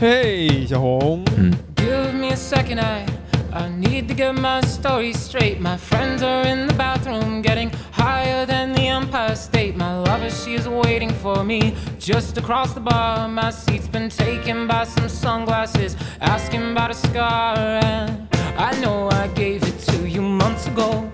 [0.00, 3.06] 嘿，小红，嗯， Give me a second, I
[3.52, 5.60] I need to get my story straight.
[5.60, 9.76] My friends are in the bathroom, getting higher than the Empire State.
[9.76, 13.26] My lover, she's waiting for me just across the bar.
[13.28, 17.56] My seat's been taken by some sunglasses, asking about a scar.
[17.56, 18.28] And
[18.58, 21.04] I know I gave it to you months ago.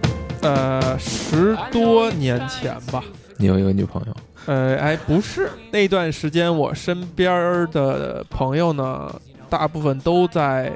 [0.43, 3.05] 呃，十多年前吧。
[3.37, 4.17] 你有一个女朋友，
[4.48, 9.14] 呃，哎，不是，那段时间我身边的朋友呢，
[9.50, 10.72] 大部分都在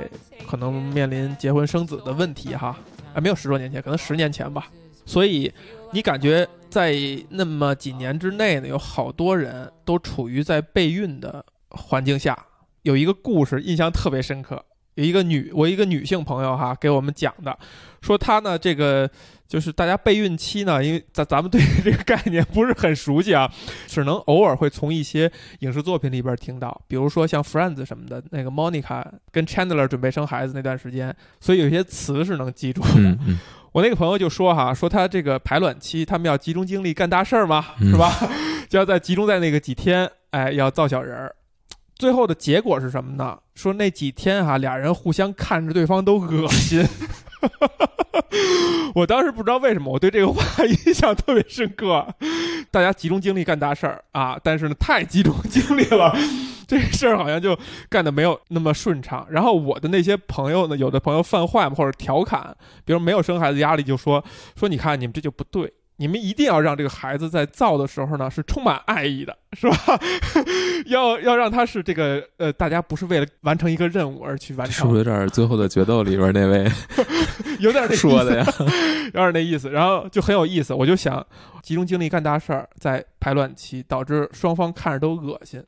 [0.45, 2.77] 可能面临结婚生子的问题哈，
[3.13, 4.67] 哎，没有十多年前，可能十年前吧。
[5.05, 5.49] 所以
[5.93, 6.93] 你感觉在
[7.29, 12.37] 那么几年之内呢，有好多人都处于在备孕的环境下。
[12.81, 14.61] 有一个故事印象特别深刻，
[14.95, 17.57] 有一个女，我一个女性朋友哈给我们讲的，
[18.01, 19.09] 说她呢这个
[19.51, 23.51] 就是大家备孕期呢，因为咱咱们对这个概念不是很熟悉啊，
[23.85, 32.93] 只能偶尔会从一些影视作品里边听到，比如说像 Friends 什么的，那个 Monica 跟 Chandler 准备生孩子那段时间，所以有些词是能记住的。
[32.95, 33.39] 嗯嗯，
[33.73, 38.09] 我那个朋友就说哈，说他这个排卵期，他们要集中精力干大事儿嘛，嗯是吧？
[38.69, 41.35] 就要在集中在那个几天，哎，要造小人儿。
[41.95, 43.37] 最后的结果是什么呢？
[43.53, 46.87] 说那几天哈、俩人互相看着对方都恶心。
[47.47, 48.25] 哈哈哈哈
[48.93, 50.41] 我当时不知道为什么，我对这个话
[50.85, 52.05] 印象特别深刻。
[52.69, 56.15] 大家集中精力干大事儿啊，但是呢，太集中精力了，
[56.67, 57.57] 这事儿好像就
[57.89, 59.25] 干的没有那么顺畅。
[59.29, 64.23] 然后我的那些朋友呢，有的朋友犯坏嘛，或者调侃，比如没有生孩子压力，就说
[64.55, 69.77] 说你看你们这就不对，你们一定要让这个孩子在造的时候呢是充满爱意的，是吧？
[70.87, 76.67] 要要让他是这个呃，大家不是为了完成一个任务而去完成，是不是有点最后的决斗里边那位
[77.61, 78.43] 有点说的呀？
[79.13, 80.73] 有点那意思，然后就很有意思。
[80.73, 81.23] 我就想
[81.61, 85.63] 集中精力干大事儿，在排卵期导致双方看着都恶心。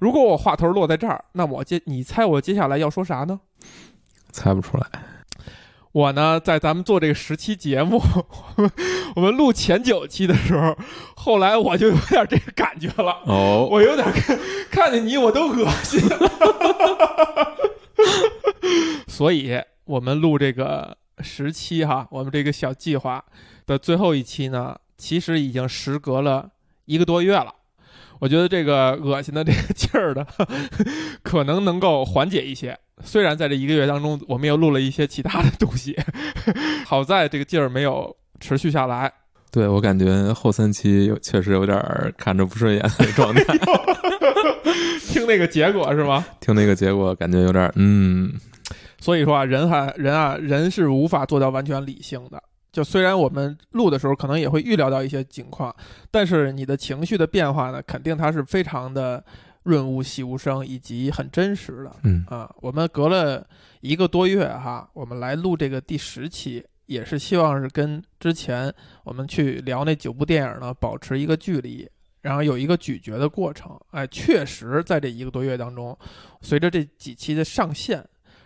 [0.00, 3.40] 如果我话头落在这儿，那我接你猜我接下来要说啥呢？
[4.32, 4.86] 猜不出来。
[5.98, 8.00] 我呢，在咱们做这个十期节目，
[8.54, 8.70] 我 们
[9.16, 10.78] 我们录前九期的时候，
[11.16, 14.38] 后来我就有点这个感觉了，哦，我有点看
[14.70, 16.00] 看见你我都恶心。
[19.08, 23.24] 所以，我们录这个十期哈，我们这个小计划
[23.66, 26.48] 的最后一期呢，其实已经时隔了
[26.84, 27.52] 一个多月了。
[28.20, 30.24] 我觉得这个恶心的这个劲儿呢，
[31.24, 32.78] 可能能够缓解一些。
[33.04, 35.96] 虽然在这一个月当中，我们又录了一些其他的东西，
[36.84, 39.12] 好在这个劲儿没有持续下来。
[39.50, 43.42] 对我感觉后三期有确实有点儿看着不顺眼的状态，
[45.08, 46.24] 听那个结果是吗？
[46.38, 48.32] 听那个结果感觉有点儿嗯，
[49.00, 52.42] 所以说啊，人还人啊，人是无法做到完全理性的。
[52.70, 55.74] 就虽然我们录的时候可能也会预料到一些情况，
[56.10, 59.24] 但是你的情绪的变化呢，肯定它是非常的
[59.68, 61.94] 润物细无声，以及很真实的。
[62.04, 63.46] 嗯啊，我们隔了
[63.80, 68.72] 一个多月哈，我们来录这个第十期，也是希望是跟之前
[69.04, 71.86] 我们去聊那九部电影呢保持一个距离，
[72.22, 73.78] 然后有一个咀嚼的过程。
[73.90, 75.96] 哎，确实在这一个多月当中，
[76.40, 78.02] 随着这几期的上线，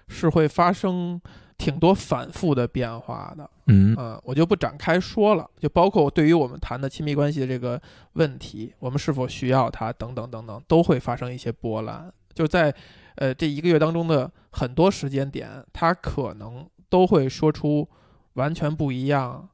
[0.09, 1.21] 是会发生
[1.62, 3.49] 挺多反复的变化的。
[3.67, 7.81] 嗯嗯，我就不展开说了，就包括对于我们谈的亲密关系的这个
[8.15, 12.12] 问题，我们是否需要它等等等等，都会发生一些波澜。
[12.34, 12.75] 就在
[13.15, 17.89] 呃这一个月当中的很多时间点，他可能都会说出
[18.33, 19.49] 完全不一样，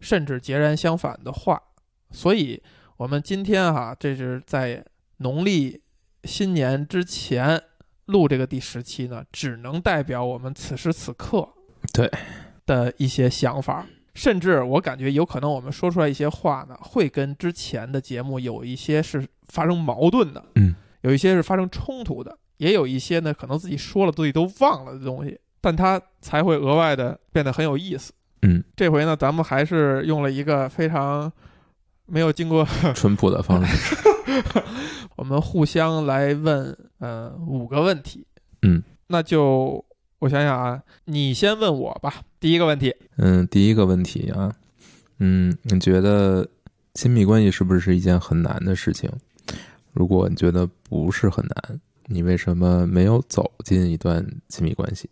[0.00, 1.58] 甚至截然相反的话。
[2.10, 2.62] 所以，
[2.98, 4.84] 我们今天哈、这是在
[5.16, 5.80] 农历
[6.24, 7.58] 新年之前
[8.06, 11.48] 录这个第十期呢，只能代表我们此时此刻
[11.92, 12.10] 对
[12.66, 28.12] 的一些想法，甚至我感觉有可能我们说出来一些话呢，会跟之前的节目有一些是发生矛盾的，嗯，有一些是发生冲突的，也有一些呢可能自己说了自己都忘了的东西，但它才会额外的变得很有意思。
[28.42, 31.32] 嗯，这回呢，咱们还是用了一个非常
[32.06, 33.96] 没有经过 淳朴的方式，
[35.16, 38.26] 我们互相来问，呃，五个问题。
[38.62, 39.84] 嗯，那就
[40.18, 42.22] 我想想啊，你先问我吧。
[42.40, 44.54] 第一个问题，嗯，第一个问题啊，
[45.18, 46.46] 嗯，你觉得
[46.94, 49.10] 亲密关系是不是一件很难的事情？
[49.92, 55.08] 如果你觉得不是很难，你为什么没有走进一段亲密关系？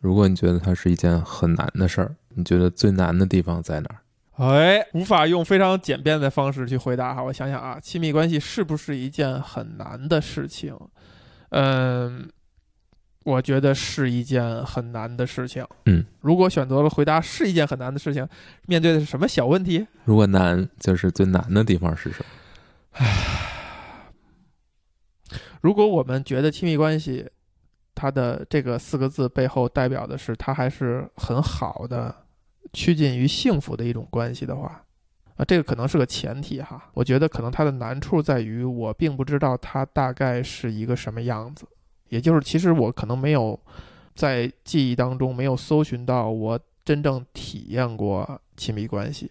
[0.00, 3.96] 如果你觉得它是一件很难的事儿，你觉得最难的地方在哪儿？
[4.36, 7.22] 哎，无法用非常简便的方式去回答哈。
[7.22, 10.76] 我想想啊，亲密关系是不是一件很难的事情？
[11.50, 12.28] 嗯，
[13.22, 15.64] 我觉得是一件很难的事情。
[15.86, 18.26] 嗯，如果选择了回答是一件很难的事情，
[18.66, 19.86] 面对的是什么小问题？
[20.04, 23.06] 如果难，就是最难的地方是什么？
[25.60, 27.30] 如果我们觉得亲密关系
[27.94, 32.14] 它的这个四个字背后代表的是它还是很好的、
[32.74, 34.84] 趋近于幸福的一种关系的话，
[35.36, 36.90] 啊，这个可能是个前提哈。
[36.92, 41.64] 我觉得可能它的难处在于我并不知道它大概是一个什么样子，
[42.08, 43.58] 也就是其实我可能没有
[44.14, 49.30] 在记忆当中没有搜寻到我真正体验过亲密关系，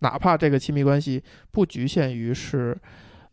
[0.00, 2.78] 哪怕这个亲密关系不局限于是。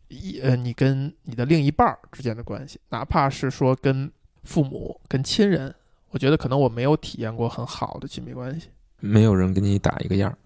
[0.08, 4.08] 一呃，你跟你的另一半儿之间的关系，哪怕是说跟
[4.44, 5.74] 父母、跟亲人，
[6.10, 8.68] 我觉得可能我没有体验过很好的亲密关系。
[9.00, 10.38] 没有人给你打一个样儿，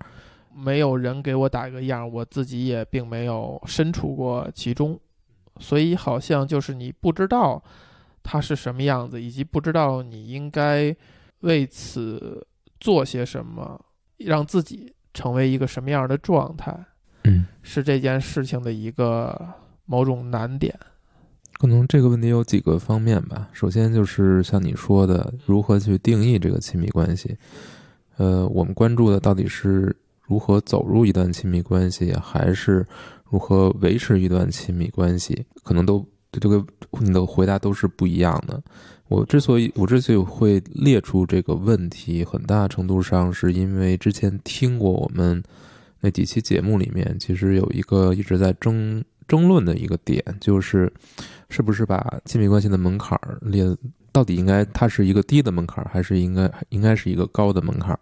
[0.55, 4.99] 没有人给我打一个样儿，我自己也并没有身处过其中，
[5.59, 7.63] 所以好像就是你不知道
[8.23, 10.95] 它是什么样子，以及不知道你应该
[11.41, 12.47] 为此
[12.81, 13.81] 做些什么，
[14.17, 16.77] 让自己成为一个什么样的状态。
[17.25, 19.47] 嗯，是这件事情的一个
[19.85, 20.77] 某种难点。
[21.59, 23.49] 可能这个问题有几个方面吧。
[23.53, 27.37] 首先就是像你说的，如何去定义这个亲密关系？
[28.19, 32.87] 呃，我们关注的到底是如何走入一段亲密关系，还是
[33.31, 35.47] 如何维持一段亲密关系？
[35.65, 36.63] 可能都这个
[37.01, 38.63] 你的回答都是不一样的。
[39.09, 45.43] 我之所以我之所以会列出这个问题，很大程度上是因为之前听过我们。
[46.01, 50.89] 那几期节目里面，其实有一个一直在争争论的一个点，就是
[51.51, 53.65] 是不是把亲密关系的门槛儿列，
[54.19, 57.97] 到底应该它是一个低的门槛，还是应该应该是一个高的门槛？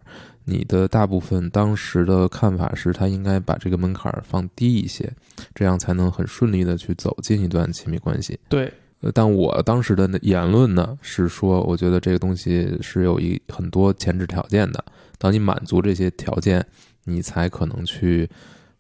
[0.46, 5.12] 你的大部分当时的看法是，他应该把这个门槛放低一些，
[5.54, 8.38] 这样才能很顺利的去走进一段亲密关系。
[8.48, 8.72] 对，
[9.02, 14.82] 呃，但我当时的言论呢，是说，我觉得这个东西是有一很多前置条件的，
[15.18, 16.64] 当你满足这些条件。
[17.08, 18.28] 你才可能去，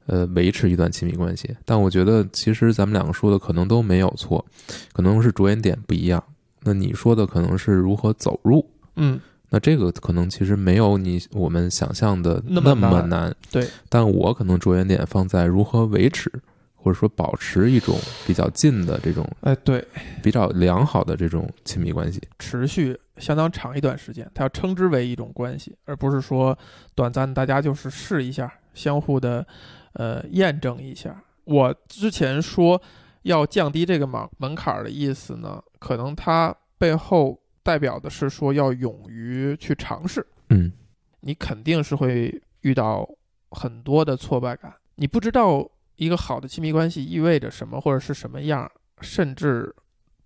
[0.06, 1.48] 呃，维持一段亲密关系。
[1.64, 4.44] 但我觉得，其实咱们两个说的可能都没有错，
[4.92, 6.20] 可能是着眼点不一样。
[6.66, 9.20] 那你说的可能是如何走入，嗯，
[9.50, 13.34] 那这个可能其实没有你我们想象的那么难。
[13.50, 16.30] 对，但我可能着眼点放在如何维持，
[16.74, 17.96] 或者说保持一种
[18.26, 19.86] 比较近的这种，哎，对，
[20.22, 22.98] 比较良好的这种亲密关系，持续。
[23.18, 26.58] 相当长一段时间，它要称之为一种关系，而不是说
[26.94, 27.32] 短暂。
[27.32, 29.46] 大家就是试一下，相互的，
[29.94, 31.18] 呃，验证一下。
[31.44, 32.78] 我之前说
[33.26, 40.26] 要降低这个门门槛的意思呢，可能它背后代表的是说要勇于去尝试。
[40.50, 40.72] 嗯，
[41.20, 43.08] 你肯定是会遇到
[43.50, 48.70] 很多的挫败感，你不知道一个好的亲密关系意味着什么或者是什么样，
[49.00, 49.74] 甚至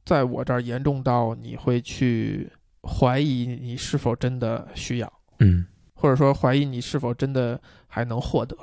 [0.04, 2.50] 在我这儿严重到你会去。
[2.82, 8.56] 怀疑你是否真的需要，嗯，或者说怀疑你是否真的还能获得。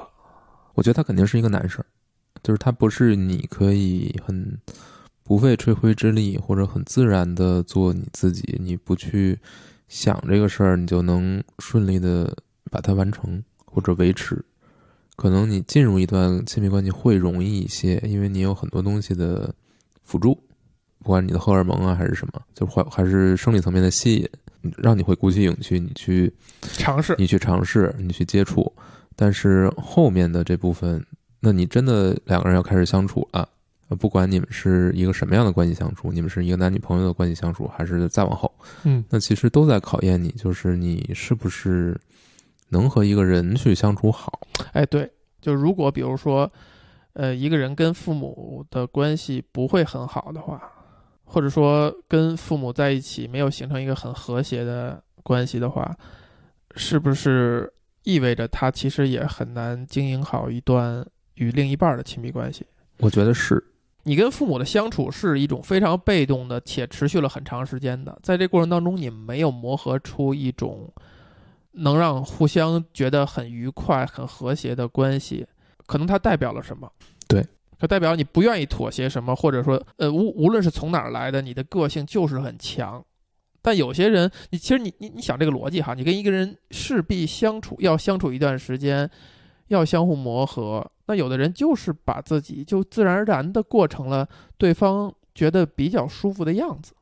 [0.73, 1.85] 我觉得他肯定是一个难事儿，
[2.47, 4.57] 就是它不是你可以很
[5.21, 9.37] 不费吹灰之力或者很自然的做你自己，你不去
[9.89, 12.33] 想这个事儿，你就能顺利的
[12.71, 14.41] 把它完成或者维持。
[15.17, 19.53] 可能你进入一段亲密关系会容易一些，因为你有很多东西的
[20.05, 20.33] 辅助。
[20.99, 24.29] 不管你的荷尔蒙啊还是什么，就还还是生理层面的吸引，
[24.77, 28.71] 让你会鼓起勇气，你去尝试，你去尝试，你去接触。
[29.17, 31.05] 但是后面的这部分，
[31.47, 33.47] 那你真的两个人要开始相处了，
[33.97, 41.97] 不管你们是一个什么样的关系相处，你们是一个男女朋友的关系相处，还是再往后，嗯，那其实都在考验你，就是你是不是
[42.67, 44.41] 能和一个人去相处好。
[44.73, 46.51] 哎，对，就如果比如说，
[47.13, 50.61] 呃，一个人跟父母的关系不会很好的话。
[51.29, 55.93] 或者说跟父母在一起没有形成一个很和谐的关系的话，
[56.77, 57.69] 是不是
[58.03, 61.05] 意味着他其实也很难经营好一段
[61.37, 62.65] 与另一半的亲密关系？
[62.99, 63.63] 我觉得是。
[64.03, 70.93] 你跟父母的相处是一种非常被动的，且持续了很长时间的，在这过程当中，你没有磨合出一种
[71.71, 75.45] 能让互相觉得很愉快、很和谐的关系，
[75.85, 76.89] 可能它代表了什么？
[77.27, 77.45] 对。
[77.79, 83.05] 它代表你不愿意妥协什么，或者说，呃，无无论是从哪儿来的，你的个性就是很强。
[83.61, 89.07] 但有些人，你其实你你你想这个逻辑哈，你跟一个人势必相处，要相处一段时间，
[89.67, 90.89] 要相互磨合。
[91.07, 96.93] 那有的人就是把自己就自然而然的过成了对方觉得比较舒服的样子。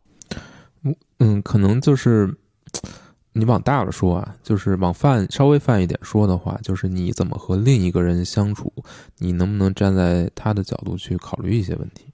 [0.83, 2.33] 嗯嗯，可能就是。
[3.37, 8.71] 你往大了说啊，就是往泛稍微泛一点说的话，就是你怎么和另一个人相处，
[9.17, 12.05] 你能不能站在他的角度去考虑一些问题，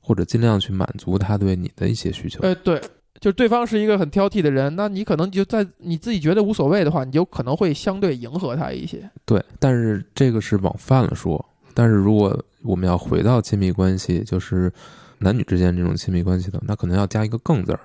[0.00, 2.40] 或者尽量去满足他对你的一些需求。
[2.40, 2.80] 哎，对，
[3.22, 9.08] 就对方是一个很挑剔的人，那你可能就在你自己觉得无所谓的话，你就可能会相对迎合他一些。
[9.24, 14.72] 对，但是这个是往泛了说，但是如果我们要回到亲密关系，就是
[15.18, 17.78] 男女之间这种亲密关系的，那可能要加一个更字儿。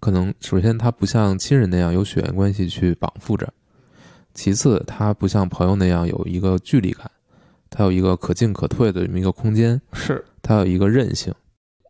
[0.00, 3.50] 可能首先他不像亲人那样有血缘关系去绑缚着，
[4.34, 7.10] 其次他不像朋友那样有一个距离感，
[7.70, 11.32] 他有一个可进可退的这么一个空间，是，他有一个韧性。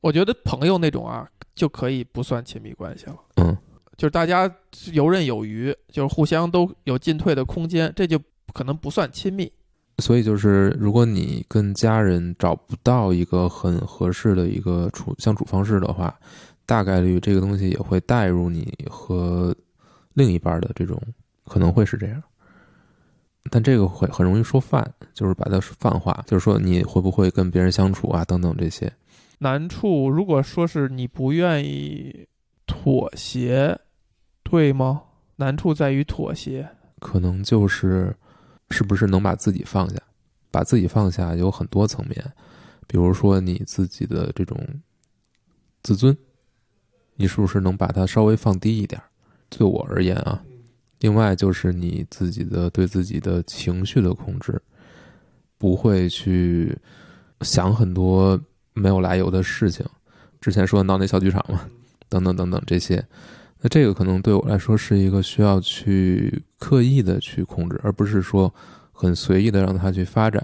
[0.01, 3.17] 我觉得朋友那种啊，就可以不算亲密关系了。
[3.35, 3.57] 嗯，
[3.97, 4.49] 就是大家
[4.93, 8.17] 游刃有余，就是互相都有进退的空间，这就
[8.55, 9.53] 可能不算亲密。
[9.99, 16.17] 所以就是，如果你跟家人找不到一个很合适的一个处相处方式的话，
[16.65, 19.53] 大概率这个东西也会带入你和
[20.15, 21.03] 另一半的这种，
[21.47, 22.23] 可能会是这样。
[23.51, 28.93] 但这个会很容易说泛，就是把它泛化，就是说你会不会跟别人相处啊，等等这些。
[29.39, 32.27] 难处，如果说是你不愿意
[32.67, 33.79] 妥协，
[34.43, 35.03] 对吗？
[35.37, 36.69] 难处在于妥协。
[36.99, 38.15] 可能就是
[38.71, 40.01] 是不是能把自己放下，
[40.51, 42.33] 把自己放下有很多层面，
[42.87, 44.59] 比如说你自己的这种
[45.83, 46.17] 自尊，
[47.15, 49.01] 你是不是能把它稍微放低一点？
[49.49, 50.43] 对我而言啊，
[50.99, 54.61] 另外就是你自己的对自己的情绪的控制，
[55.57, 56.77] 不会去
[57.43, 58.39] 想很多
[58.79, 59.85] 没有来由的事情。
[60.41, 61.63] 之前说的闹那小剧场嘛，
[62.09, 63.05] 等等等等这些，
[63.61, 68.53] 那这个可能对我来说是一个需要去刻意的去控制，而不是说
[68.93, 70.43] 很随意的让它去发展。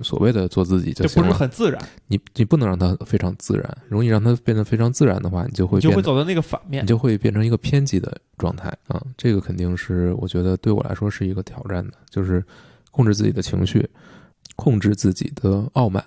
[0.00, 6.86] 所谓的做自己就这不是很自然，你你不能让它非常自然，容易让它变得非常自然的话，你就会就会走到那个反面你。
[6.86, 9.02] 就会变成一个偏激的状态啊。
[9.16, 12.40] 这个肯定是我觉得对我来说是一个挑战的，就是
[12.92, 13.90] 控制自己的情绪，
[14.54, 16.04] 控制自己的傲慢。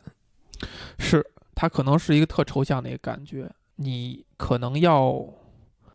[0.97, 1.25] 是，
[1.61, 5.23] 它可能是一个特抽象的一个感觉，你可能要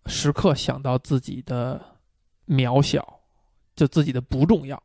[0.07, 1.85] 时刻想到自己的
[2.47, 3.19] 渺小，
[3.75, 4.81] 就自己的不重要。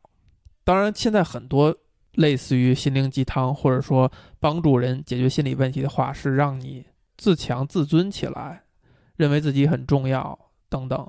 [0.64, 1.72] 当然，现在很多
[2.14, 4.10] 类似于心灵鸡汤，或者说
[4.40, 6.84] 帮助人解决心理问题的话，是让你
[7.16, 8.64] 自强自尊起来，
[9.14, 10.36] 认为自己很重要
[10.68, 11.08] 等等。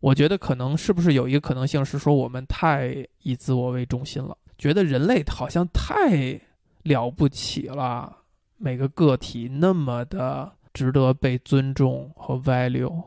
[0.00, 6.40] 我觉得可能是不是有一个可能性是说，我们太以自我为中心了，觉得人类好像太
[6.84, 8.22] 了不起了，
[8.58, 13.02] 每个个体那么的值得被尊重和 value，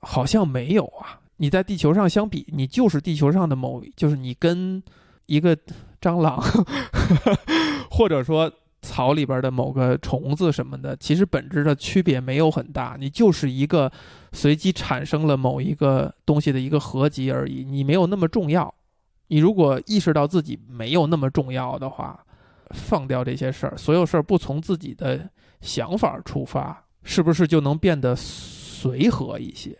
[0.00, 1.20] 好像没有啊。
[1.38, 4.82] 你在地球上相比，你就是地球上的某，就是你跟
[5.26, 5.56] 一个
[6.00, 6.42] 蟑螂，
[7.90, 13.90] 或者说草里边的某个虫子什么的，其实本质的区别没有很大，你就是一个
[14.32, 18.72] 随机产生了某一个东西的一个合集而已，你没有那么重要。
[19.28, 22.24] 你如果意识到自己没有那么重要的话，
[22.74, 25.28] 放掉这些事儿，所有事儿不从自己的
[25.60, 29.78] 想法出发，是不是就能变得随和一些？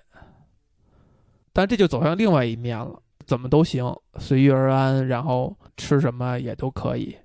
[1.53, 3.85] 但这就走向另外一面了，怎么都行，
[4.19, 7.17] 随遇而安，然后吃什么也都可以。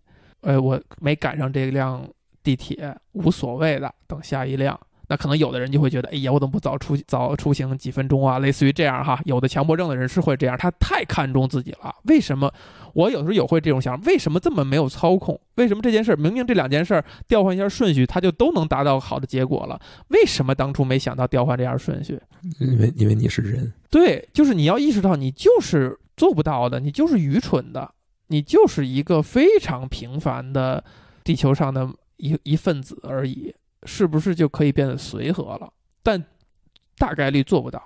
[0.42, 2.08] 哎，我没赶上这辆
[2.42, 4.80] 地铁，无所谓的，等下一辆。
[5.12, 8.40] 那可能有的人就会觉得，哎呀，我怎么不早出早出行几分钟啊？
[8.40, 11.94] 类似于这样哈，有的强迫症的人是会这样，他太看重自己了。
[12.04, 12.50] 为什么？
[12.94, 15.38] 我有时候也会这种想，为什么这么没有操控？
[15.56, 19.78] 为什么这件事儿明明这两件事调换一下顺序，它就都能达到好的结果了？
[20.08, 22.18] 为什么当初没想到调换这样顺序？
[22.62, 27.94] 因为因为你是人，对，就是你要意识到，你就是做不到的，你就是愚蠢的，
[28.28, 30.82] 你就是一个非常平凡的
[31.22, 33.54] 地球上的一一份子而已，
[33.84, 35.72] 是不是就可以变得随和了？
[36.04, 36.24] 但
[36.98, 37.82] 大概率做不到。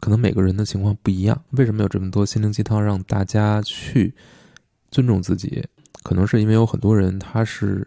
[0.00, 1.42] 可能每个人的情况不一样。
[1.50, 4.14] 为什么有这么多心灵鸡汤让大家去
[4.90, 5.64] 尊重自己？
[6.04, 7.86] 可能是因为有很多人他是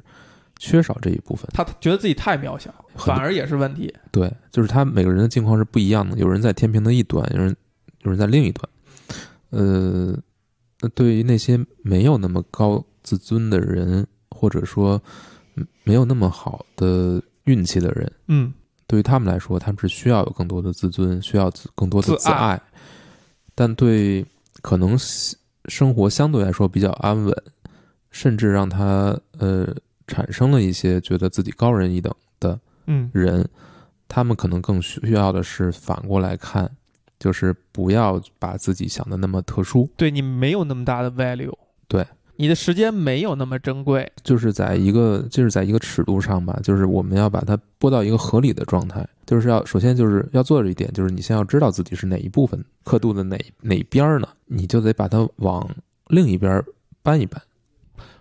[0.60, 1.50] 缺少这一部分。
[1.54, 3.94] 他觉得自己太渺小，反而也是问题。
[4.12, 7.56] 对，就是他每个人的境况是不一样的，有人在天平的一端，有人
[8.02, 8.70] 有人在另一端。
[9.52, 10.18] 呃，
[10.82, 15.02] 那对于那些没有那么高自尊的人，或者说
[15.56, 18.54] 嗯没有那么好的运气的人，嗯，
[18.88, 22.62] 对于他们来说，他们是需要有更多的自尊，需要自更多的自爱。
[23.54, 24.26] 但对
[24.62, 27.36] 可能是生活相对来说比较安稳，
[28.10, 29.68] 甚至让他呃
[30.08, 33.48] 产生了一些觉得自己高人一等的嗯，人，
[34.08, 36.70] 他们可能更需要的是反过来看，
[37.20, 41.54] 就是不要把自己想的那么特殊，对你没有那么大的 value，
[41.88, 42.06] 对，
[42.42, 44.12] 你的时间没有那么珍贵。
[44.24, 55.70] 就是在一个就是在一个尺度上吧，就是我们要把它拨到一个合理的状态，就是要首先就是要做的一点，就是你先要知道自己是哪一部分刻度的哪哪边儿呢，你就得把它往
[56.08, 56.66] 另一边儿
[57.04, 57.40] 搬一搬。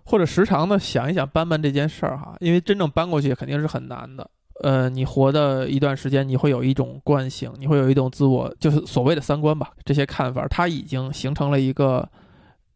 [0.05, 4.31] 或者时常的想一想搬搬这件事儿哈，因为真正搬过去肯定是很难的。
[4.63, 12.07] 呃，你活的一段时间，你会有一种惯性，你会有一种自我，就是所谓的三观吧，这些看法，它已经形成了一个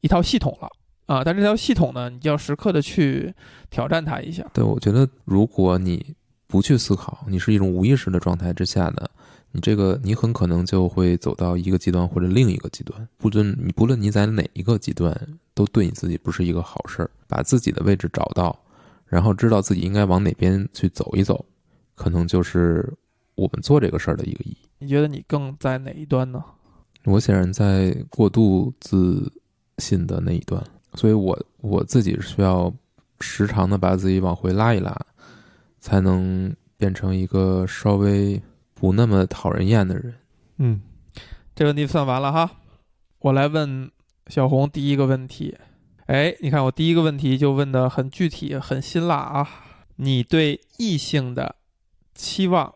[0.01, 0.69] 一套系统了
[1.07, 1.23] 啊。
[1.25, 3.35] 但这条系统呢，你就要时刻的去
[3.71, 4.49] 挑战它一下。
[4.53, 6.15] 对，我觉得如果你
[6.47, 9.11] 不去思考，你是一种无意识的状态之下的，
[9.53, 13.09] 你这个你很可能就会走到一个极端或者另一个极端。
[13.19, 15.17] 不论你不论你在哪一个极端，
[15.55, 17.11] 都对你自己不是一个好事儿。
[17.27, 18.57] 把自己的位置找到，
[19.07, 21.45] 然后知道自己应该往哪边去走一走，
[21.97, 22.93] 可能就是
[23.35, 24.59] 我们做这个事儿的一个意义。
[24.79, 26.45] 你觉得你更在哪一端呢？
[27.05, 29.33] 我显然在过度自
[29.79, 30.63] 信的那一端，
[30.95, 32.73] 所以我我自己是需要
[33.21, 34.95] 时常的把自己往回拉一拉，
[35.81, 38.41] 才能变成一个稍微
[38.75, 40.15] 不那么讨人厌的人。
[40.59, 40.81] 嗯，
[41.55, 42.51] 这问题算完了哈。
[43.21, 43.91] 我来问
[44.29, 45.57] 小红第一个问题。
[46.07, 49.49] 哎，你看我第一个问题就问的很具体、很辛辣啊。
[49.97, 51.57] 你对异性的
[52.15, 52.75] 期望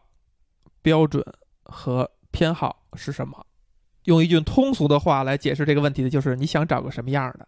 [0.81, 1.25] 标准
[1.65, 3.45] 和偏好是什么？
[4.05, 7.47] 用一句通俗的话来解释这个问题的，就是你想找个什么样的？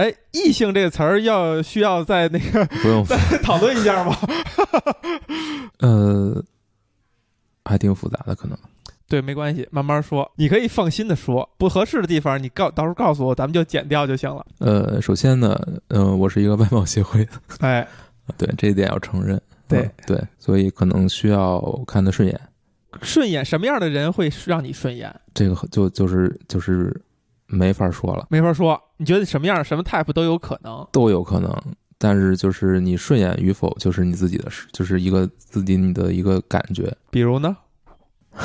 [0.00, 4.16] 哎，异性这个词儿要需要在那个不用再讨论一下吗？
[5.80, 6.42] 呃，
[7.66, 8.56] 还挺复杂的，可能。
[9.06, 10.30] 对，没关系，慢慢说。
[10.36, 14.46] 你可以放心的说，不合适的地方你告到时候告诉我，咱们就剪掉就行了。
[14.60, 17.86] 呃，首先呢，嗯、我是一个外貌协会的，哎，
[18.38, 19.38] 对这一点要承认。
[19.68, 22.40] 对嗯对，所以可能需要看得顺眼。
[23.02, 25.14] 顺眼什么样的人会让你顺眼？
[25.34, 26.98] 这个就就是就是
[27.46, 28.80] 没法说了，没法说。
[29.00, 30.86] 你觉得什么样、什么 type 都有可能。
[30.92, 31.50] 都有可能。
[31.96, 36.94] 但是就是你顺眼与否，就是你自己的事，就是一个自己你的一个感觉。
[37.10, 37.56] 比如呢？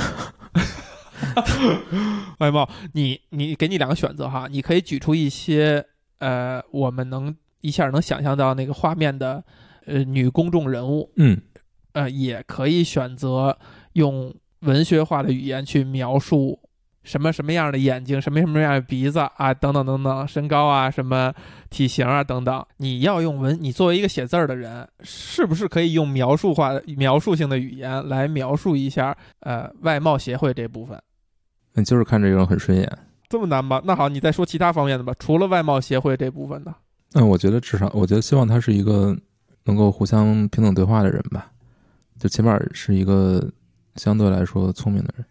[2.40, 5.86] 外貌，你你给你两个选择哈，你可以举出一些
[6.20, 9.44] 呃，我们能一下能想象到那个画面的
[9.86, 11.42] 呃女公众人物，嗯，
[11.92, 13.58] 呃，也可以选择
[13.94, 16.58] 用文学化的语言去描述
[17.06, 21.34] 什么什么样的眼睛，什么什么样的鼻子啊，等等等等，身高啊，什么
[21.70, 22.66] 体型啊等等。
[22.78, 31.00] 你要用文，你作为一个写字儿的人，是不是可以用描述化、描述性的语言来描述一下呃外貌协会这部分？
[31.76, 32.92] 嗯就是看这个人很顺眼。
[33.28, 33.82] 这么难吗？
[33.84, 36.74] 那好，你再说其他方面的吧，除了外貌协会这部分的。
[37.12, 39.16] 那我觉得至少，我觉得希望他是一个
[39.64, 41.52] 能够互相平等对话的人吧，
[42.20, 43.44] 就起码是一个
[43.96, 45.26] 相对来说聪明的人，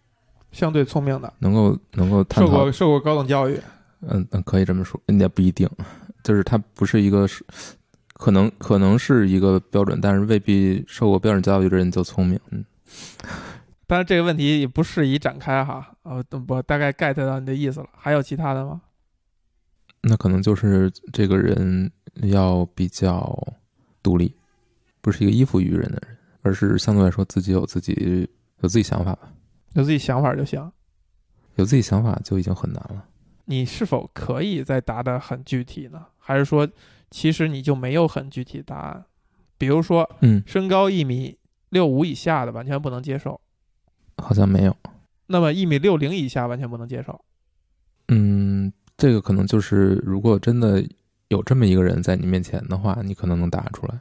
[0.54, 2.72] 相对聪明的，能够能够探讨受过。
[2.72, 3.60] 受过高等教育，
[4.02, 5.68] 嗯嗯，可以这么说，也不一定，
[6.22, 7.44] 就是他不是一个是，
[8.14, 12.38] 可能可能是一个标准，但是未必受过标准教育的人就聪明。
[12.50, 12.64] 嗯，
[13.86, 15.92] 当然这个问题也不适宜展开哈。
[16.04, 17.86] 呃，我大概 get 到你的意思了。
[17.96, 18.80] 还有其他的吗？
[20.02, 21.90] 那可能就是这个人
[22.22, 23.36] 要比较
[24.02, 24.32] 独立，
[25.00, 28.28] 不是一个依附于人的人，而是相对来说自己有自己
[28.60, 29.30] 有自己想法吧。
[29.74, 30.72] 有自己想法就行。
[31.56, 33.04] 有自己想法就已经很难了。
[33.44, 36.06] 你是否可以再答得很具体呢？
[36.18, 36.66] 还是说，
[37.10, 39.04] 其实你就没有很具体的答案？
[39.58, 43.40] 比如说，嗯，身高一米六五以下的完全不能接受，
[44.16, 44.76] 好像没有。
[45.26, 47.24] 那么一米六零以下完全不能接受。
[48.08, 50.84] 嗯，这个可能就是，如果真的
[51.28, 54.00] 有这么一个人在你面前的话，你可能能答出来。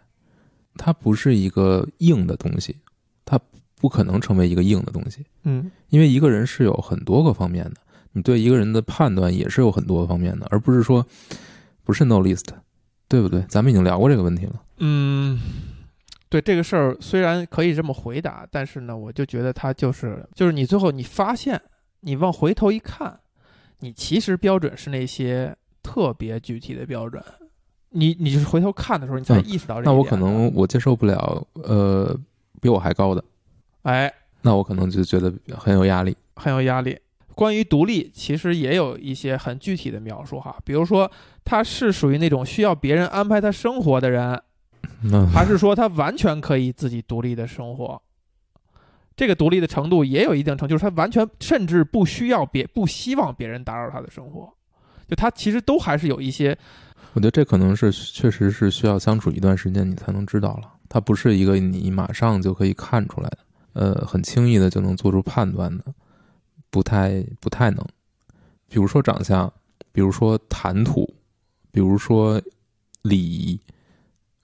[0.75, 2.92] 它不是一个硬的东西，它
[3.83, 7.73] 不可能成为一个硬的东西，嗯，因为一个人是有很多个方面的，
[8.13, 11.05] 你对一个人的判断也是有很多个方面的，而不是说
[11.83, 12.45] 不是 no list，
[13.09, 13.41] 对不对？
[13.49, 14.63] 咱们已经聊过这个问题了。
[14.77, 15.37] 嗯，
[16.29, 21.61] 对这个事儿虽然可以这么回答，但是呢，我就觉得它就是就是你最后你发现，
[21.99, 23.19] 你往回头一看，
[23.81, 27.21] 你其实标准是那些特别具体的标准。
[27.89, 32.17] 你你就是回头看的时候，你才嗯意识到这一点、那我可能我接受不了，呃，
[32.61, 33.23] 比我还高的，
[33.83, 36.15] 哎那我可能就觉得很有压力。
[36.35, 36.97] 很有压力。
[37.35, 41.09] 关于独立，其实也有一些很具体的描述哈，比如说
[41.43, 44.41] 他是属于那种需要别人安排他生活的人，
[45.03, 48.01] 那还是说他完全可以自己独立的生活？
[49.15, 54.51] 这个独立的程度也有一定程度，就是他完全甚至不需要别不希望别人打扰他的生活，
[55.07, 56.57] 就他其实都还是有一些
[57.13, 63.37] 我觉得这可能是确实是需要相处一段时间你才能知道了，他不是一个你马上就可以看出来的，
[63.73, 65.85] 呃，很轻易的就能做出判断的，
[66.69, 67.85] 不太不太能。
[68.67, 69.51] 比如说长相，
[69.91, 71.13] 比如说谈吐，
[71.71, 72.41] 比如说
[73.03, 73.59] 礼仪，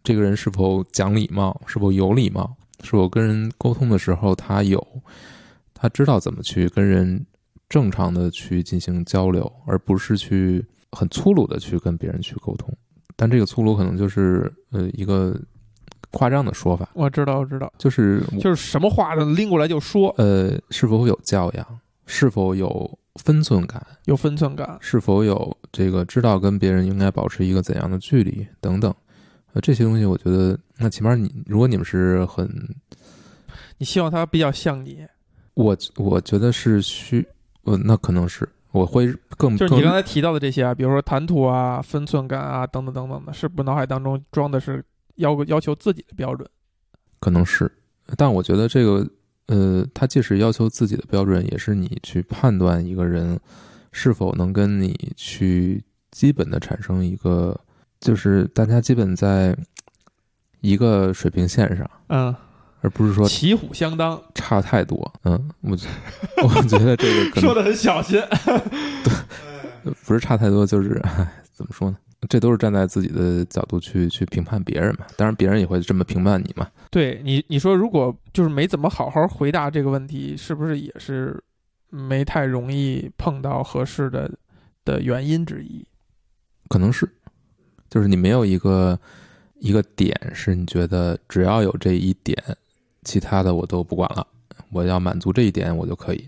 [0.04, 4.86] 这个人是否讲礼貌，是否有礼貌，是否跟人沟通的时候他有，
[5.74, 7.26] 他知道怎么去跟人
[7.68, 12.72] 正常的去进行交流，而不是去很粗鲁的去跟别人去沟通。
[13.16, 15.40] 但这个粗鲁可能就是呃一个
[16.12, 24.78] 夸张的说法，我知道我知道，就是就是什么话都拎过来就说，呃是否有教养，是否有分寸感，有分寸感。
[24.82, 28.94] 是否有这个知道跟别人应该保持一个怎样的距离等等。
[29.54, 32.48] 呃，这些东西我觉得，那起码你如果你们是很，
[33.78, 35.06] 你希望他比较像你，
[35.54, 37.28] 我我觉得是需，
[37.64, 38.48] 呃，那可能是。
[38.72, 44.86] 我会更更就是你刚才提到的这些啊，比如说谈吐啊、分寸感啊等等等等的，是不是脑海当中装的是
[45.20, 46.46] 要要求自己的标准？
[47.20, 47.72] 可能是，
[48.18, 49.08] 但我觉得这个，
[49.48, 53.40] 呃，他即使要求自己的标准，也是你去判断一个人
[53.92, 57.60] 是否能跟你去基本的产生一个，
[58.00, 59.56] 就是大家基本在
[60.62, 62.36] 一个水平线上，嗯，
[62.82, 65.14] 而不是说旗鼓相当，差太多。
[65.24, 65.88] 嗯，我觉
[66.44, 68.22] 我觉得这个可能 说的很小心。
[69.82, 71.98] 对不是差太多，就是唉怎么说呢？
[72.28, 76.70] 这都是站在自己的角度去去评判别人嘛，当然别人也会这么评判你嘛。
[76.92, 81.42] 对你，你说如果就是没怎么好好回答这个问题，是不是也是
[81.90, 84.30] 没太容易碰到合适的
[84.84, 85.86] 的原因之一？
[86.68, 87.10] 可能是，
[87.90, 89.00] 就是你没有一个
[89.60, 92.38] 一个点是你觉得只要有这一点，
[93.04, 94.28] 其他的我都不管了，
[94.72, 96.28] 我要满足这一点我就可以。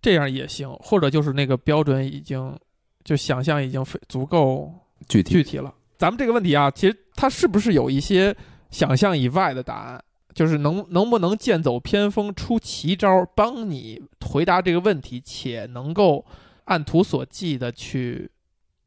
[0.00, 2.58] 这样也行，或者就是那个标准已经
[3.04, 4.72] 就想象已经非足够
[5.08, 5.74] 具体具体了。
[5.98, 8.36] 咱们这个问题啊，其实它是不是有一些
[8.70, 10.02] 想象以外的答案？
[10.32, 16.24] 就是能能不能剑走偏锋出奇招，帮你回答这个问题，且能够
[16.66, 18.30] 按图索骥的去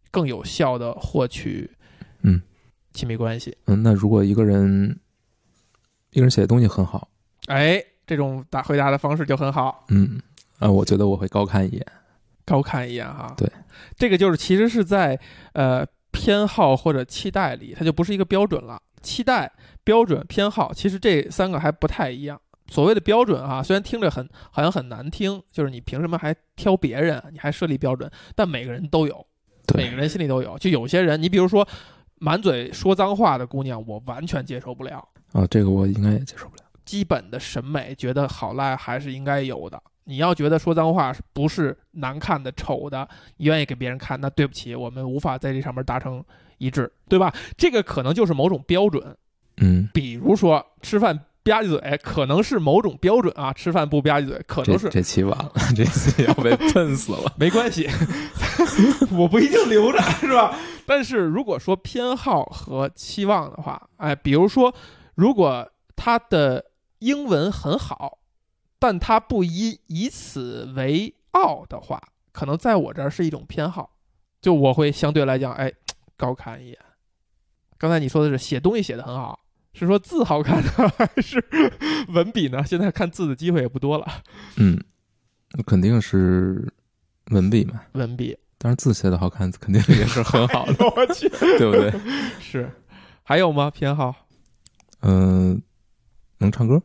[0.09, 1.69] 更有效的获取
[2.21, 2.41] 嗯
[2.93, 3.55] 亲密关系。
[3.65, 4.97] 嗯，那如果一个人
[6.11, 7.09] 一个人写的东西很好，
[7.47, 10.19] 哎，这种答回答的方式就很好，嗯
[10.59, 11.85] 啊，我觉得我会高看一眼。
[12.45, 13.33] 高看一眼哈。
[13.37, 13.51] 对，
[13.97, 15.19] 这个就是其实是在
[15.51, 15.85] 呃
[16.23, 18.81] 偏好或者期待里，它就不是一个标准了。
[19.01, 19.51] 期待、
[19.83, 22.39] 标准、偏好，其实这三个还不太一样。
[22.69, 28.09] 所谓的标准啊，虽然听着很好像很难听，就是你凭什么还挑别人，你还设立标准？
[28.35, 29.27] 但每个人都有，
[29.75, 30.57] 每个人心里都有。
[30.57, 31.67] 就有些人，你比如说
[32.19, 35.05] 满嘴说脏话的姑娘，我完全接受不了。
[35.33, 36.63] 啊，这个我应该也接受不了。
[36.85, 39.83] 基本的审美，觉得好赖还是应该有的。
[40.05, 46.23] 你要觉得说脏话不是难看的、丑的，你愿意给别人看，那对不起，我们无法在这上面达成
[46.57, 47.33] 一致，对吧？
[47.57, 49.15] 这个可能就是某种标准，
[49.57, 57.33] 嗯，比如说吃饭吧唧嘴，可能是某种标准啊，吃饭不吧唧嘴，可能是这期完了，这期要被喷死了。
[57.37, 57.89] 没关系，
[59.11, 60.57] 我不一定留着，是吧？
[60.85, 64.73] 但是如果说偏好和期望的话，哎，比如说，
[65.15, 66.63] 如果他的
[66.99, 68.17] 英文很好，
[68.83, 73.95] 但他不以以此为傲的话，可能在我这儿是一种偏好，
[74.41, 75.71] 就我会相对来讲，哎，
[76.17, 76.77] 高看一眼。
[77.77, 79.39] 刚才你说的是写东西写得很好，
[79.71, 81.41] 是说字好看呢，还是
[82.09, 82.61] 文笔呢？
[82.65, 84.05] 现在看字的机会也不多了，
[84.57, 84.77] 嗯，
[85.65, 86.69] 肯定是
[87.27, 87.63] 文笔。
[87.63, 88.37] 嘛，文笔。
[88.57, 91.89] 当然字写的好看，肯定也是很好的，我去，对不对？
[92.37, 92.69] 是，
[93.23, 93.71] 还有吗？
[93.71, 94.13] 偏好？
[95.03, 95.61] 嗯、
[96.39, 96.81] 能唱歌，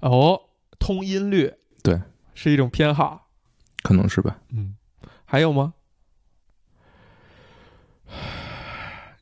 [0.00, 0.40] 哦，
[0.82, 2.00] 通音律，对，
[2.34, 3.28] 是一种偏好。
[3.84, 4.36] 可能是吧。
[4.50, 4.74] 嗯，
[5.24, 5.74] 还有吗？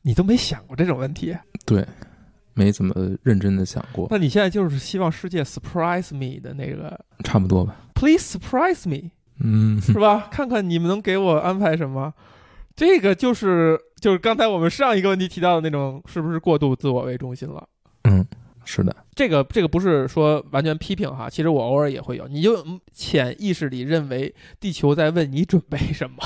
[0.01, 1.87] 你都没想过这种问题，对，
[2.55, 7.75] 没怎么认真的想过，那你现在就是希望世界 surprise me 的那个差不多吧。
[7.93, 10.27] ，please surprise me，嗯，是吧？
[10.31, 12.11] 看看你们能给我安排什么。
[12.75, 17.69] 这个就是就是刚才我们上一个问题提到的那种，是不是过度自我为中心了？
[18.03, 18.25] 嗯，
[18.73, 26.17] 是的，这个这个不是说完全批评哈，其实我偶尔也会有，你就嗯潜意识里认为地球在问你准备什么，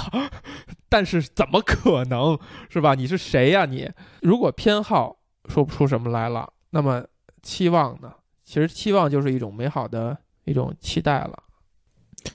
[0.87, 2.37] 但是怎么可能
[2.69, 2.93] 是吧？
[2.93, 3.89] 你是谁呀、你？
[4.21, 5.17] 如果偏好
[5.49, 7.03] 说不出什么来了，那么
[7.41, 8.13] 期望呢？
[8.43, 11.43] 其实期望就是一种美好的一种期待了，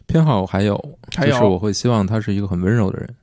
[0.08, 0.76] 偏好还有，
[1.14, 1.32] 还有？
[1.32, 3.16] 就是我会希望他是一个很温柔的人，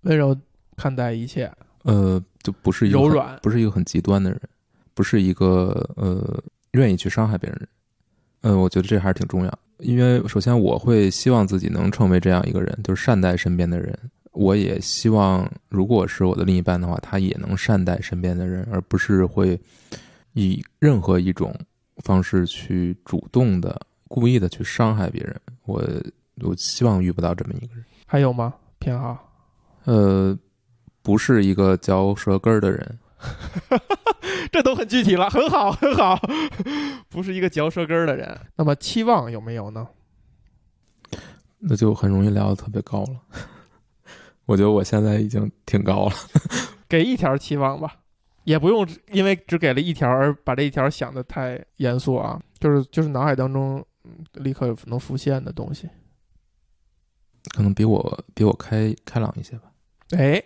[0.00, 0.36] 温柔
[0.76, 1.48] 看待一切，
[1.84, 3.38] 呃，就不是一个柔软。
[3.40, 4.40] 不是一个很极端的人，
[4.96, 7.68] 不是一个呃愿意去伤害别人的人。
[8.40, 13.96] 呃，我觉得这还是挺重要，因为首先我会希望自己能成为这样一个人，就是善待身边的人。
[14.32, 19.58] 我也希望，如果是我的另一半的话，他也能善待身边的人，而不是会
[20.34, 21.54] 以任何一种
[22.04, 25.34] 方式去主动的、故意的去伤害别人。
[25.64, 25.82] 我
[26.42, 27.84] 我希望遇不到这么一个人。
[28.06, 28.54] 还有吗？
[28.78, 29.18] 偏好？
[29.84, 30.38] 呃，
[31.02, 32.98] 不是一个嚼舌根儿的人，
[34.52, 36.18] 这都很具体了，很好， 很好，
[37.08, 38.38] 不是一个嚼舌根儿的人。
[38.56, 39.88] 那么期望有没有呢？
[41.58, 43.20] 那就很容易聊得特别高了。
[44.46, 46.12] 我觉得我现在已经挺高了。
[46.88, 47.96] 给一条期望吧，
[48.44, 55.88] 也不用因为只给了一条而把这一条想的太严肃啊，就是就是脑海当中嗯立刻能浮现的东西。
[57.54, 59.72] 可能比我比我开开朗一些吧。
[60.16, 60.40] 哎，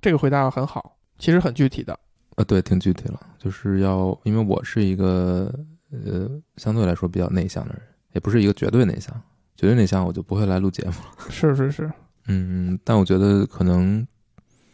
[0.00, 1.96] 这个回答很好，其实很具体的。
[2.34, 5.54] 呃，对，挺具体了，就是要因为我是一个
[5.92, 7.82] 呃相对来说比较内向的人，
[8.12, 9.14] 也不是一个绝对内向。
[9.54, 11.30] 绝对内向，我就不会来录节目了。
[11.30, 11.92] 是是是，
[12.26, 14.04] 嗯，但我觉得可能，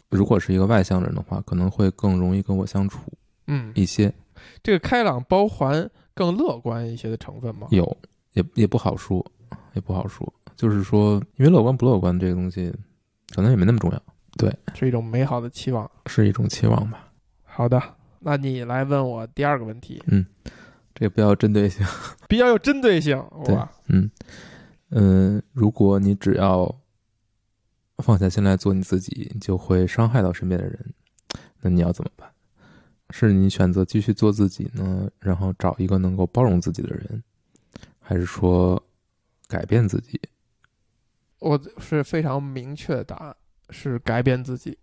[0.09, 2.99] 如果是一个外向人的话，可能会更容易跟我相处
[3.45, 4.11] 嗯，一些。
[4.63, 7.67] 这个开朗包含更乐观一些的成分吗？
[7.69, 7.95] 有，
[8.33, 9.23] 也也不好说，
[9.75, 10.33] 也不好说。
[10.55, 12.73] 就是说，因为乐观不乐观这个东西，
[13.35, 14.01] 可能也没那么重要，
[14.75, 15.89] 是一种美好的期望。
[16.05, 17.11] 是一种期望吧。
[17.43, 17.81] 好的，
[18.19, 20.25] 那你来问我第二个问题，嗯
[20.93, 21.85] 这个比较针对性。
[22.27, 24.09] 比较有针对性，对哇，嗯
[24.89, 26.79] 嗯，如果你只要
[27.97, 30.93] 放下心来做你自己，你就会伤害到身边的人，
[31.61, 32.29] 那你要怎么办？
[33.11, 37.23] 是你选择继续做自己呢，然后找一个能够包容自己的人，
[37.99, 38.81] 还是说
[39.47, 40.19] 改变自己？
[41.39, 43.35] 我是非常明确的答案，
[43.71, 44.77] 是改变自己。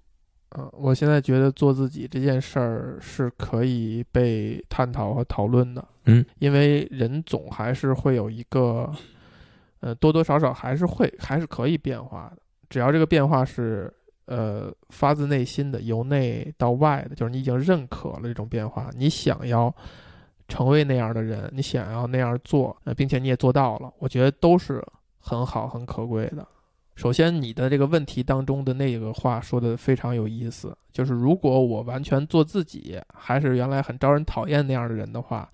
[0.57, 5.85] 嗯，我现在觉得做自己这件事儿是可以被探讨和讨论的。
[6.05, 8.91] 嗯，因为人总还是会有一个，
[9.81, 12.43] 呃，多多少少还是会还是可以变化的。
[12.71, 13.93] 只要这个变化是
[14.27, 19.75] 呃发自内心的，由内到外的，就是你已经认可了这种变化，你想要
[20.47, 24.83] 成为那样的人，你想要那样做，呃，并且你也做到了，我觉得都是
[25.19, 26.47] 很好、很可贵的。
[26.97, 35.47] 首先，你的这个问题当中的那个话说的非常有意思，就是如果我完全做自己，还是原来很招人讨厌那样的人的话，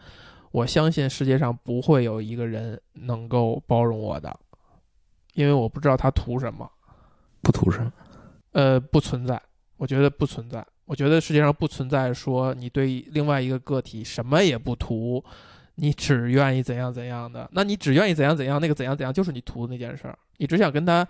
[0.53, 4.35] 我相信世界上不会有一个人能够包容我的，
[5.35, 6.71] 因为我不知道他图什么。
[7.43, 7.93] 不图什么？
[8.53, 9.43] 呃，不存在，
[9.79, 10.65] 我觉得不存在。
[10.85, 15.25] 我觉得世界上不存在说你对另外一个个体什么也不图，
[15.77, 17.49] 你只愿意怎样怎样的。
[17.53, 20.19] 那你只愿意怎样怎样，那个怎样怎样就是你图的那件事儿。
[20.39, 21.07] 你只想跟他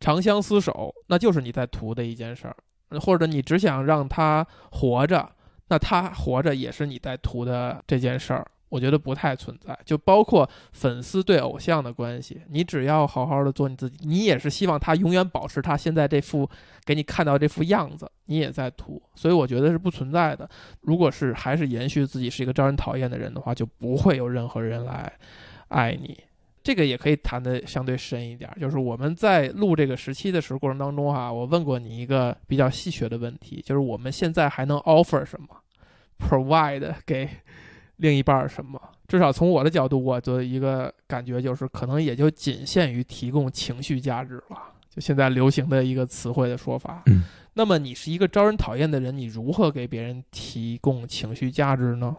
[0.00, 2.56] 长相厮守，那就是你在图的一件事儿。
[3.00, 5.30] 或者你只想让他活着，
[5.68, 8.46] 那他活着也是你在图的这件事儿。
[8.68, 16.48] 我觉得不太存在，就包括粉丝对偶像的关系，你只要好好的做你自己，你也是希望他永远保持他现在这副
[16.84, 20.48] 给你看到这副样子，你也在涂，所以我觉得是不存在的。
[20.82, 25.12] 如果是还是延续自己是一个招人讨厌的人的话，就不会有任何人来
[25.68, 26.18] 爱你。
[26.60, 35.48] 这个也可以谈的相对深一点，就是我们在录这个时期的时候过程当中哈、我问过你一个比较细学的问题，就是我们现在还能 offer 什么
[36.18, 37.26] ，provide 给
[37.98, 38.80] 另一半儿什么？
[39.06, 44.58] 至少从我的角度，我的一个感觉就是，可能也就仅限于提供情绪价值了。
[44.90, 47.02] 就现在流行的一个词汇的说法。
[47.06, 47.22] 嗯，
[47.54, 52.16] 那么你是一个招人讨厌的人，你如何给别人提供情绪价值呢？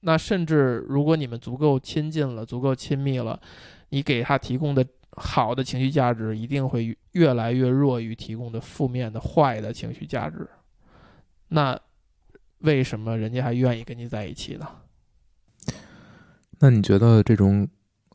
[0.00, 3.40] 那甚至如果你们足够亲近了，足够亲密了，
[3.88, 10.48] 你给他提供的好的情绪价值，一定会越来越弱于提供的负面的坏的情绪价值。
[11.48, 11.78] 那
[12.58, 14.66] 为什么人家还愿意跟你在一起呢？
[16.58, 17.68] 那你觉得这种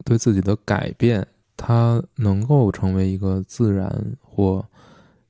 [0.04, 1.26] 对自己的改变，
[1.56, 4.66] 它能够成为一个自然或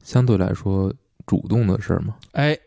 [0.02, 0.94] 相对来说
[1.26, 2.16] 主动的事儿吗？
[2.32, 2.58] 哎，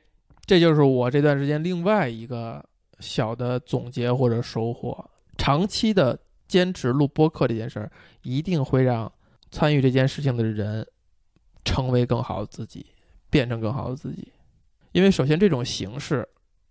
[0.44, 2.62] 这就是我这段时间另外一个
[3.00, 5.10] 小的总结或者收获。
[5.38, 7.90] 长期的坚持录播客这件事儿，
[8.22, 9.10] 一定会让
[9.50, 10.86] 参与这件事情的人
[11.64, 12.84] 成为更好的自己，
[13.30, 14.30] 变成更好的自己。
[14.94, 16.26] 因为首先这种形式，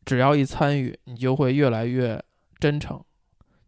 [0.06, 2.24] 只要一参与，你就会越来越
[2.58, 2.98] 真诚。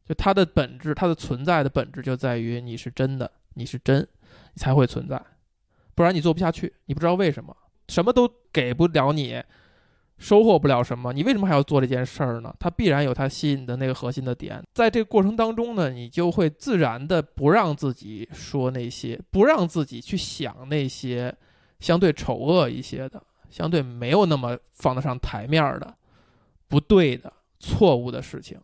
[0.05, 3.99] 就它的本质，它的存在的本质就在于你是真的，你是真，
[4.53, 5.21] 你才会存在，
[5.93, 7.53] 不然你做不下去，你不知道为什么，
[7.89, 9.43] 什么都给不了你，
[10.17, 12.55] 收获不了什么，你为什么还要做这件事儿呢？
[12.57, 21.35] 它必然有它吸引的那个核心的点，在这个过程当中呢，你就会自然的不让自己说那些，不让自己去想那些
[21.81, 25.95] 相对丑恶一些的，相对没有那么放得上台面的，
[26.67, 28.59] 不对的、错误的事情。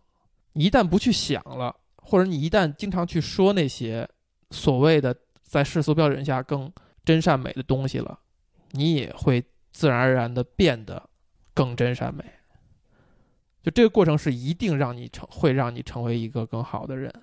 [0.54, 4.08] 你一旦不去想了，或者你一旦经常去说那些
[4.50, 6.72] 所谓的在世俗标准下更
[7.06, 8.20] 真善美的东西了，
[8.72, 11.10] 你也会自然而然的变得
[11.54, 12.24] 更真善美。
[13.64, 17.14] 就这个过程是一定让你成，会让你成为一个更好的人。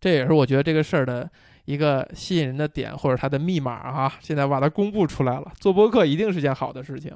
[0.00, 1.30] 这也是我觉得这个事儿的
[1.64, 4.12] 一个吸引人的点，或者它的密码啊。
[4.20, 7.12] 现在把它公布出来了，做播客一定是件好的事情。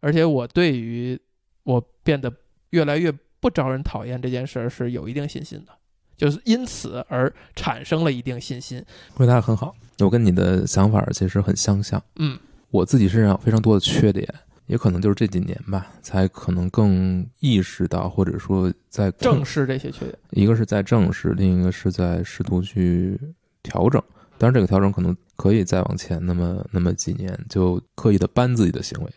[0.00, 1.18] 而且我对于
[1.62, 2.32] 我变得
[2.70, 5.72] 越来越不招人讨厌这件事儿是有一定信心的，
[6.16, 8.84] 就是因此而产生了一定信心。
[9.14, 12.02] 回答得很好，我跟你的想法其实很相像。
[12.16, 12.38] 嗯，
[12.70, 14.28] 我自己身上有非常多的缺点，
[14.66, 20.18] 也可能就是这几年吧，才可能更意识到，或者说在正视这些缺点。
[20.30, 23.20] 一个是在正视，另一个是在试图去
[23.62, 24.02] 调整。
[24.38, 29.12] 当然，这个调整可能可以再往前那么那么几年，就刻意的扳自己的行为，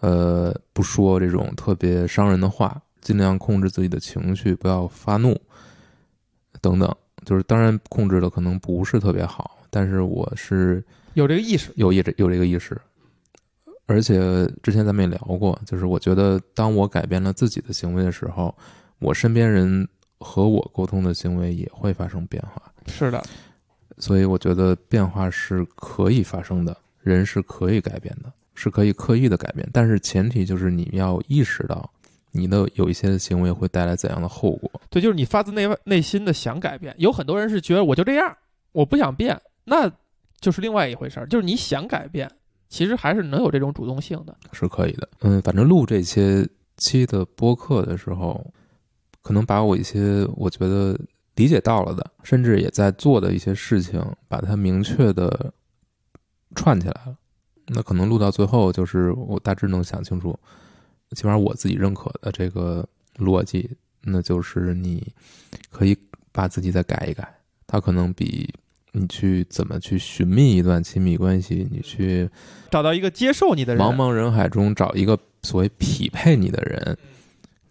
[0.00, 5.40] 呃，不说这种特别伤人的话，尽量控制自己的情绪，不要发怒，
[6.60, 6.92] 等等，
[7.24, 12.76] 就是当然控制的可能不是特别好，但是我是有这个意识，有意这有这个意识，
[13.86, 14.18] 而且
[14.64, 18.52] 之前咱们也聊过，就是我觉得当我改变了自己的行为的时候，
[18.98, 22.71] 我身边人和我沟通的行为也会发生变化。
[22.86, 23.22] 是的，
[23.98, 31.90] 所以我觉得变化是可以发生的，人是可以改变的，是可以刻意的改变，但是前提就是你要意识到
[32.30, 34.70] 你的有一些行为会带来怎样的后果。
[34.88, 36.94] 对，就是你发自内外内心的想改变。
[36.98, 38.36] 有很多人是觉得我就这样，
[38.72, 39.90] 我不想变，那
[40.40, 41.26] 就是另外一回事儿。
[41.26, 42.30] 就是你想改变，
[42.68, 44.36] 其实还是能有这种主动性的。
[44.52, 45.08] 是可以的。
[45.20, 48.44] 嗯，反正录这些期的播客的时候，
[49.22, 50.98] 可能把我一些我觉得
[51.36, 55.52] 理解到了的，甚至也在做的一些事情，把它明确的
[56.54, 57.16] 串起来了。
[57.68, 60.38] 那可能录到最后，就是我大致能想清楚，
[61.16, 63.70] 起码我自己认可的这个逻辑，
[64.02, 65.12] 那就是你
[65.70, 65.96] 可以
[66.32, 67.38] 把自己再改一改。
[67.66, 68.52] 它可能比
[68.90, 72.28] 你去怎么去寻觅一段亲密关系，你去
[72.70, 76.98] 找到一个接受你的人，茫茫人海中找一个所谓匹配你的人，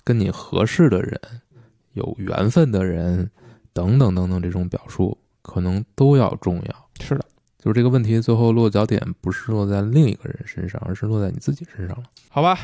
[0.03, 1.21] 跟你合适的人，
[1.93, 3.29] 有缘分的人，
[3.73, 6.89] 等等等等，这种表述可能都要重要。
[6.99, 7.25] 是的，
[7.57, 12.03] 就是这个问题最后落脚点不是落在另一个人身上，而是落在你自己身上了。
[12.29, 12.57] 好吧。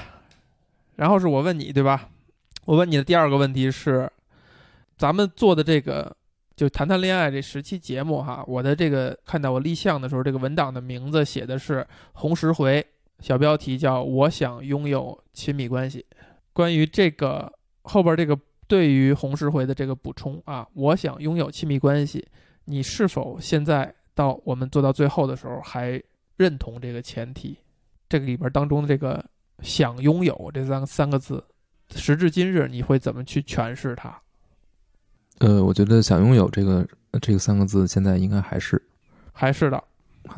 [0.96, 2.10] 然后是我问你，对吧？
[2.66, 4.12] 我问你的第二个问题是，
[4.98, 6.16] 咱们做的这个
[6.56, 12.84] 就谈谈恋爱这十期节目哈，我的这个看到我立项的时候，这个文档的名字写的是红十回，
[13.20, 16.04] 小标题叫“我想拥有亲密关系”。
[16.52, 18.36] 关于这个后边这个
[18.68, 22.28] 对于红十回的这个补充啊，我想拥有亲密关系，
[22.66, 26.02] 你是否现在到我们做到最后的时候还
[26.36, 27.58] 认同这个前提？
[28.10, 29.24] 这个里边当中的这个
[29.64, 31.44] “想拥有”这三个三个字，
[31.96, 34.18] 时至今日你会怎么去诠释它？
[35.40, 36.88] 呃，我觉得想拥有这个
[37.22, 38.82] 这个三个字，现在应该还是，
[39.34, 39.84] 还是的，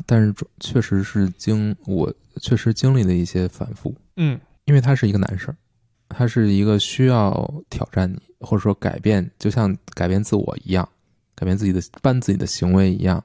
[0.04, 5.56] 但是确实是经我确实经历了一些反复，嗯，因为它是一个难事儿，
[6.10, 7.32] 它是一个需要
[7.70, 10.86] 挑战你，或者说改变，就像改变自我一样，
[11.34, 13.24] 改变自己的办自己的行为一样，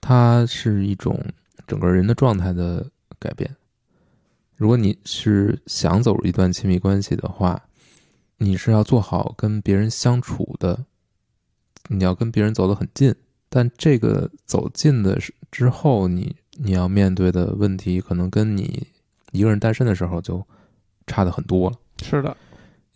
[0.00, 1.22] 它是一种
[1.66, 2.84] 整个人的状态的
[3.20, 3.54] 改变。
[4.56, 7.62] 如果你是想走入一段亲密关系的话，
[8.38, 10.84] 你是要做好跟别人相处的，
[11.88, 13.14] 你要跟别人走得很近，
[13.48, 15.16] 但这个走近的
[15.52, 18.86] 之后，你你要面对的问题，可能跟你
[19.30, 20.44] 一个人单身的时候就
[21.06, 21.76] 差的很多了。
[22.02, 22.36] 是的，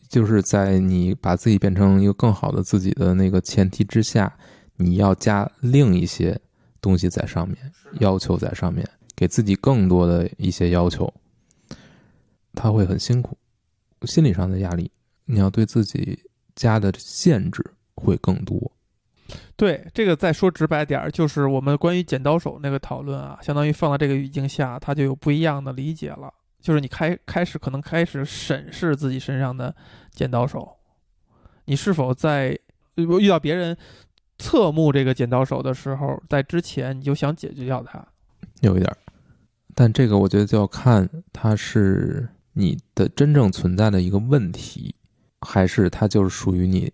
[0.08, 4.32] 就是在你把自己变成一个更好的自己的那个前提之下，
[4.76, 6.38] 你要加另一些
[6.80, 7.56] 东西在上面，
[8.00, 11.12] 要求在上面，给自己更多的一些要求，
[12.54, 13.36] 他会很辛苦，
[14.02, 14.90] 心理上的压力，
[15.24, 16.18] 你要对自己
[16.54, 18.70] 加的限制会更多。
[19.56, 26.32] 对这个再说直白点儿，就是我们关于剪刀手那个讨论啊，相当于放到这个语境下，它就有不一样的理解了。
[26.62, 29.74] 就是你开开始可能开始审视自己身上的
[30.12, 30.76] 剪刀手，
[31.66, 32.58] 你是否在
[32.94, 33.76] 遇到别人
[34.38, 38.06] 侧目这个剪刀手的时候，在之前你就想解决掉它？
[38.60, 38.96] 有一点儿，
[39.74, 44.94] 但这个我觉得就要看它是你的真正存在的一个问题，
[45.40, 46.92] 还是它就是属于你，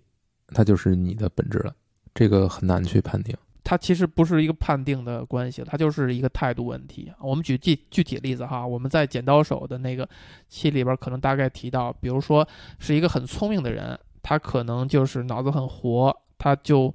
[0.48, 1.74] 它就是你的本质了。
[2.14, 3.36] 这个很难去判定。
[3.68, 7.12] 它其实不是一个判定的关系，它就是一个态度问题。
[7.20, 10.08] 我们举具具体例子哈，我们在剪刀手的那个
[10.48, 16.94] 期里边可能大概提到，比如说是一个很聪明的人，他可能就是脑子很活，他就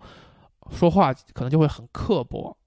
[0.71, 2.57] 说话可能就会很刻薄，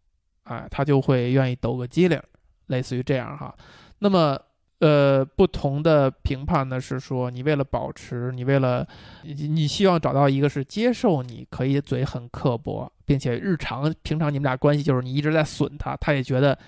[0.45, 2.23] 哎，他就会愿意抖个机灵，
[2.67, 3.53] 类似于这样哈。
[3.99, 4.39] 那么
[4.79, 8.87] 呃，不同的评判呢是说，你为了保持，你为了
[9.25, 16.59] 你你希望找到一个是接受你可以嘴很刻薄，并且日常平常你们俩关系就是你一直在损他，他也觉得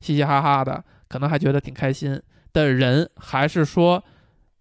[0.00, 2.18] 嘻嘻哈哈的，可能还觉得挺开心
[2.52, 4.02] 的人，还是说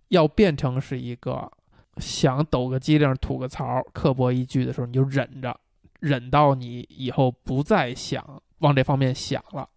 [0.10, 1.50] 要变成是一个
[1.98, 5.58] 想抖个机灵、吐个槽、刻薄一句的时候，你就忍着，
[6.00, 9.70] 忍到你以后不再想往这方面想了。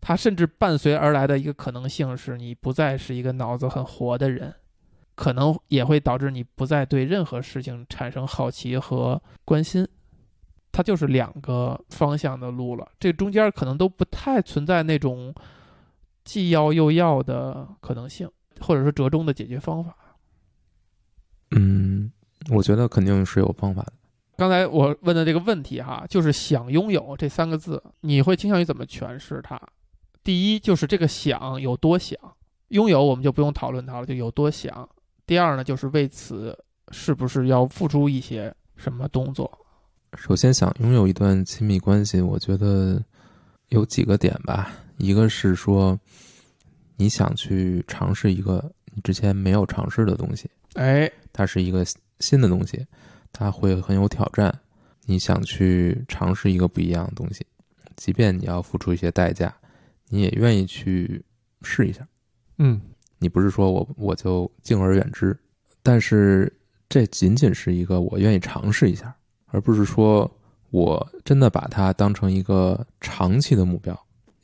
[0.00, 4.54] 它甚至伴随而来的一个可能性是，你不再是一个脑子很活的人，
[5.14, 9.86] 可能也会导致你不再对任何事情产生好奇和关心。
[10.74, 15.32] 它就是两个方向的路了，这中间可能都不太存在那种
[16.24, 18.28] 既要又要的可能性，
[18.60, 19.96] 或者说折中的解决方法。
[21.52, 22.10] 嗯，
[22.50, 23.92] 我觉得肯定是有方法的。
[24.36, 29.60] 刚才我问的这个问题哈，就是“想拥有”这三个字，你会倾向于怎么诠释它？
[30.24, 32.18] 第一就是这个想有多想，
[32.70, 34.88] 拥有我们就不用讨论它了，就有多想。
[35.24, 36.58] 第二呢，就是为此
[36.90, 39.63] 是不是要付出一些什么动作？
[40.16, 43.02] 首先想拥有一段亲密关系，我觉得
[43.68, 44.72] 有几个点吧。
[44.96, 45.98] 一个是说，
[46.96, 51.84] 你想去尝试一个你之前没有尝试的东西，哎，它是一个
[52.20, 52.86] 新的东西，
[53.32, 54.56] 它会很有挑战。
[55.06, 57.44] 你想去尝试一个不一样的东西，
[57.96, 59.54] 即便你要付出一些代价，
[60.08, 61.22] 你也愿意去
[61.62, 62.06] 试一下。
[62.58, 62.80] 嗯，
[63.18, 65.36] 你不是说我我就敬而远之，
[65.82, 66.50] 但是
[66.88, 69.14] 这仅仅是一个我愿意尝试一下，
[69.54, 70.28] 而不是说
[70.70, 73.96] 我真的把它当成一个长期的目标，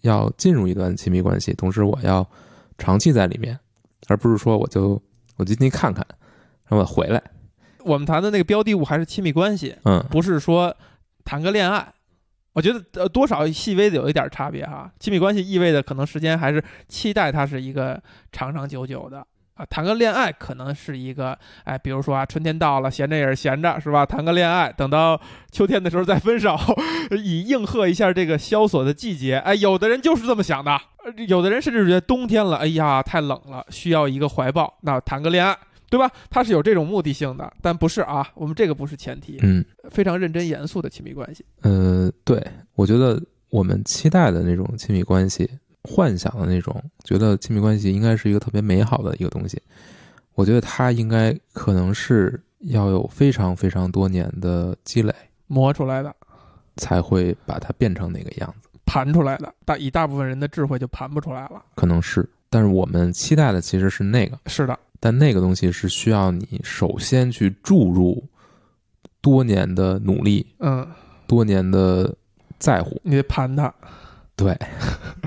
[0.02, 2.24] 要进入一段亲密关系，同时我要
[2.78, 3.58] 长期在里面，
[4.06, 5.02] 而不是说我就
[5.36, 6.06] 我今天看看，
[6.68, 7.20] 然后我回来，
[7.80, 10.72] 我们谈的那个标的物还是亲密关系，嗯，不是说
[11.24, 11.92] 谈个恋爱。
[12.52, 14.92] 我觉得呃多少细微的有一点差别哈。
[15.00, 18.00] 亲密关系意味着可能时间还是期待它是一个
[18.30, 19.26] 长长久久的
[19.60, 19.66] 啊。
[19.68, 24.06] 谈个恋爱可能是一个哎，比如说啊，春天到了，闲着也是闲着是吧？
[24.06, 26.56] 谈个恋爱，等到秋天的时候再分手，
[27.22, 29.36] 以应和一下这个萧索的季节。
[29.36, 30.72] 哎，有的人就是这么想的，
[31.04, 35.56] 呃有的人甚至觉得冬天了，哎呀太冷了，需要一个怀抱，那谈个恋爱。
[35.90, 36.08] 对吧？
[36.30, 41.44] 他是有这种目的性的，但不是啊，我们这个不是前提，嗯，非常认真严肃的亲密关系。
[41.62, 42.40] 呃，对，
[42.76, 45.50] 我觉得我们期待的那种亲密关系，
[45.82, 49.60] 幻想的那种，觉得亲密关系应该是一个特别美好的一个东西。
[50.34, 55.14] 我觉得它应该可能是要有非常非常多年的积累，
[55.46, 56.14] 磨出来的，
[56.76, 58.68] 才会把它变成那个样子。
[58.86, 61.62] 盘出来的，大以大部分人的智慧就盘不出来了。
[61.76, 68.22] 可能是，但是我们期待的其实是那个，是的，但那个东西是需要你首先去注入
[69.20, 70.84] 多年的努力，嗯，
[71.26, 72.12] 多年的
[72.58, 73.00] 在乎。
[73.04, 73.72] 你得盘它，
[74.40, 74.58] 对，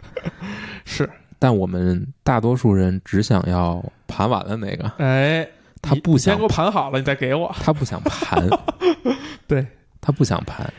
[0.85, 5.47] 是，但我们大多数人只想要盘完了那个，哎，
[5.81, 7.53] 他不想先给我盘好了，你再给我。
[7.59, 8.43] 他不想盘，
[9.47, 9.65] 对
[10.01, 10.71] 他不想盘，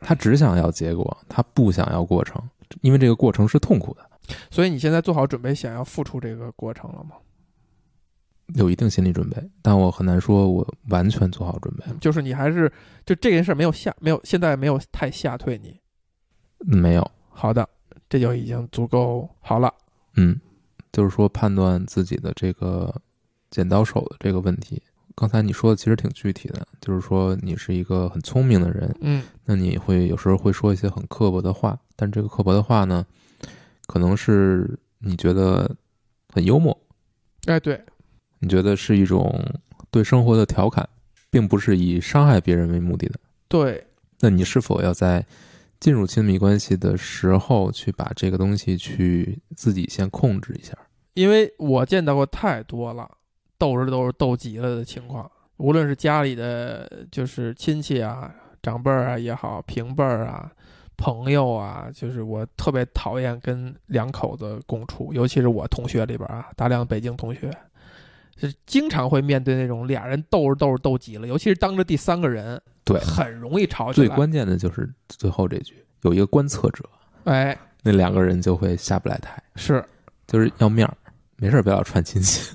[0.00, 2.42] 他只想要结果，他不想要过程，
[2.80, 7.16] 因为这个过程是痛苦的，所以你现在做好准备，想要付出这个过程了吗？
[8.54, 12.70] 有一定心理准备，但我很难说我完全做好准备了，就是你还是
[13.04, 15.78] 就这件事没有吓，没有现在没有太吓退你。
[16.58, 17.68] 没有，好的，
[18.12, 19.72] 这就已经足够好了。
[20.16, 20.38] 嗯，
[20.92, 22.94] 就是说判断自己的这个
[23.50, 24.82] 剪刀手的这个问题。
[25.14, 33.02] 刚才你说的其实挺具体的，就是说你是一个很聪明的人，嗯，那你会有时候会说一些很刻薄的话，但这个刻薄的话呢，
[33.86, 35.74] 可能是你觉得
[36.28, 36.78] 很幽默，
[37.46, 37.82] 哎，对，
[38.40, 39.42] 你觉得是一种
[39.90, 40.86] 对生活的调侃，
[41.30, 43.18] 并不是以伤害别人为目的的。
[43.48, 43.86] 对，
[44.20, 45.24] 那你是否要在
[45.82, 50.72] 进入亲密关系的时候，去把这个东西去自己先控制一下？
[51.14, 53.10] 因为我见到过太多了，
[53.58, 60.52] 斗着斗着斗急了的情况，无论是家里的就是亲戚啊、长辈儿啊也好，平辈儿啊、
[60.96, 67.50] 朋友啊，就是我特别讨厌跟两口子共处，尤其是我同学里边啊，大量北京同学，
[68.36, 74.06] 就是经常会面对那种俩人斗着斗着斗急了，尤其是当着第三个人，对，很容易吵起来。
[74.06, 76.84] 最关键的就是最后这句，有一个观测者，
[77.24, 79.84] 哎，那两个人就会下不来台，是
[80.26, 80.96] 就是要面儿，
[81.36, 82.54] 没事儿不要串亲戚。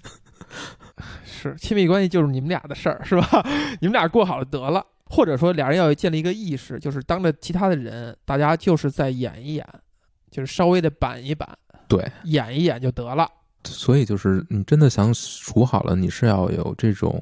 [1.24, 3.46] 是，亲密关系就是你们俩的事儿，是吧？
[3.80, 9.66] 你们俩过好了得了，或者说俩人要建立一个意识，就是当着其他的人，大家就是在演一演，
[10.32, 11.48] 就是稍微的板一板，
[11.88, 13.30] 对，演一演就得了。
[13.64, 17.22] 所以就是你真的想处好了，你是要有这种，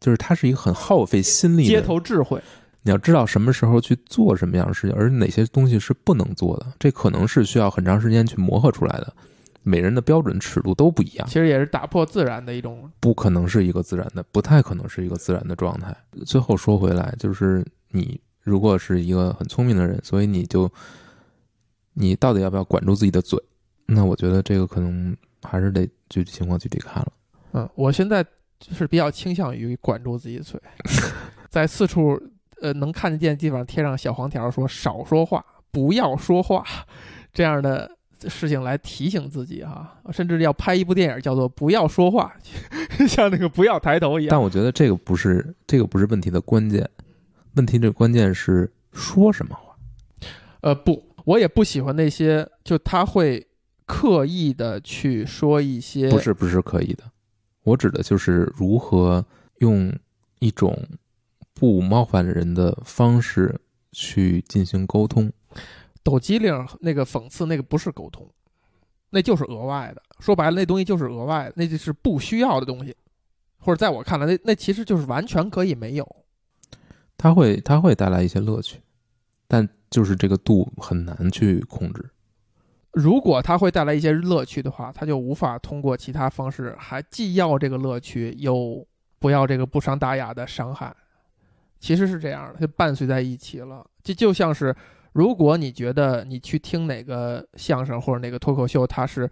[0.00, 1.80] 就是它是一个很耗费心力的街。
[1.80, 2.40] 头智慧，
[2.82, 9.12] 你要知道什么时候去做什么样的事情，而哪些东西是不能做的，这可能是需要很长时间去磨合出来的。
[9.62, 12.88] 每人的标准尺度都不一样其，实也是打破自然的一种。
[13.00, 15.92] 不可能是一个自然的，不太可能是一个自然的状态。
[16.24, 20.70] 最后说回来，就是你如果是一个很聪明的人，所以你就
[21.94, 23.42] 你到底要不要管住自己的嘴？
[23.86, 27.12] 那我觉得这个可能还是得具体情况具体看了。
[27.54, 28.30] 嗯，我现在就
[28.70, 30.60] 是比较倾向于管住自己的嘴，
[31.48, 32.20] 在四处
[32.60, 36.64] 呃能看得见的地方贴上小黄条，说少说话，不要说话，
[37.32, 37.90] 这样的
[38.28, 42.34] 事情来提醒自己哈、甚至要拍一部电影叫做《不要说话》，
[43.08, 44.30] 像那个不要抬头一样。
[44.30, 46.88] 但我觉得这个不是这个不是问题的关键，
[47.56, 49.76] 问题的关键是说什么话。
[50.62, 53.46] 呃，不，我也不喜欢那些就他会
[53.84, 57.04] 刻意的去说一些不是不是刻意的，
[57.66, 59.26] 我指的就是如何
[59.58, 59.92] 用
[60.38, 60.80] 一种
[61.52, 63.60] 不冒犯人的方式
[63.90, 65.32] 去进行沟通。
[66.04, 68.24] 抖机灵那个讽刺那个不是沟通，
[69.10, 70.02] 那就是额外的。
[70.20, 72.94] 说白了，那东西就是额外的，那就是不需要的东西，
[73.58, 76.16] 或者在我看来，那那其实就是完全可以没有。
[77.18, 78.80] 它会它会带来一些乐趣，
[79.48, 82.08] 但就是这个度很难去控制。
[82.96, 88.82] 如果它会带来一些乐趣的话，它就无法通过其他方式，还既要这个乐趣，又
[89.18, 90.96] 不要这个不伤大雅的伤害。
[91.78, 93.86] 其实是这样的，就伴随在一起了。
[94.02, 94.74] 这就像是，
[95.12, 99.30] 如果你觉得你去听哪个相声或者哪个脱口秀，它是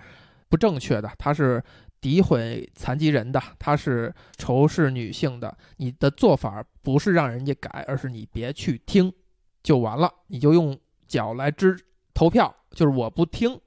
[0.51, 1.63] 不正确的，它是
[2.03, 9.11] 诋毁残疾人的，它是仇视女性的，你的做法不是让人家改，而是你别去听，
[9.63, 10.13] 就完了。
[10.27, 11.75] 你就用脚来支
[12.13, 13.59] 投票，就是我不听，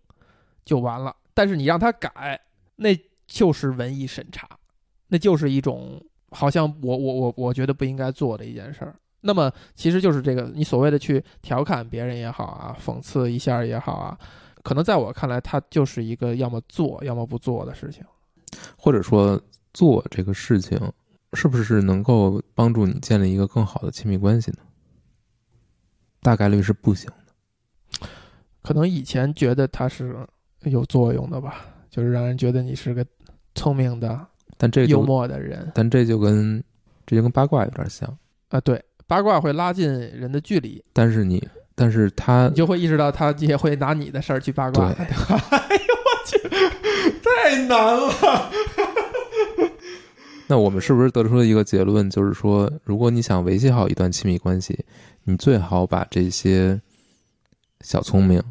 [0.63, 1.15] 就完了。
[1.33, 2.39] 但是你让他改，
[2.75, 2.89] 那
[3.25, 4.47] 就是文艺审查，
[5.07, 5.99] 那就是一种。
[6.31, 14.19] 好像我我我我觉得不应该做的一件事儿，那么其实就是这个你所谓的去调侃别人也好啊，讽刺一下也好啊，
[14.61, 18.03] 可能在我看来，它就是一个要么做要么不做的事情，
[18.77, 19.41] 或者说
[19.73, 20.77] 做这个事情
[21.31, 24.57] 是不是能够帮助你建立一个更好的亲密关系呢？
[26.21, 27.09] 大概率是不行。
[28.67, 30.13] 可能以前觉得它是
[30.63, 33.05] 有作用的吧，就是让人觉得你是个
[33.55, 34.27] 聪明的。
[34.57, 36.61] 但这幽默的人，但这就跟
[37.05, 38.17] 这就跟八卦有点像
[38.49, 38.59] 啊。
[38.59, 40.83] 对，八卦会拉近人的距离。
[40.91, 41.41] 但是你，
[41.75, 44.91] 但是他，你就会意识到他也会拿你的事儿去八卦。
[44.91, 46.37] 对， 哎呦我去，
[47.23, 48.51] 太难了。
[50.47, 54.83] 那我们是不是得出了一个结论，就是说，如果你想维系好一段亲密关系，
[55.23, 56.81] 你最好把这些
[57.79, 58.43] 小聪明、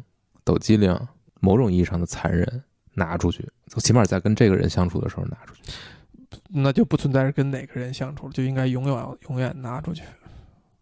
[0.47, 0.97] 抖机灵、
[1.41, 3.45] 某种意义上的残忍拿出去，
[3.79, 5.73] 起码在跟这个人相处的时候拿出去。
[6.47, 10.03] 那就不存在是跟哪个人相处，就应该永远永远拿出去，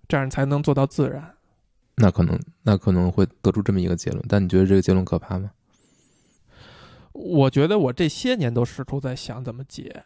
[0.07, 1.34] 这样才能做到自然。
[1.95, 5.49] 那可能那可能会得出这么一个结论，但你觉得这个结论可怕吗？
[7.13, 10.03] 我觉得我这些年都试图在想怎么解，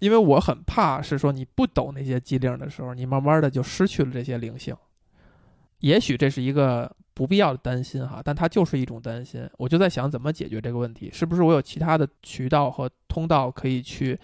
[0.00, 4.76] 因为我很怕是说你不抖那些机灵的时候，你慢慢的就失去了这些灵性。
[5.78, 9.46] 也许这是一个不必要的担心哈，但它就是一种担心。
[9.58, 14.18] 我就在想怎么解决这个问题，是不是我有其他的渠道和通道可以去。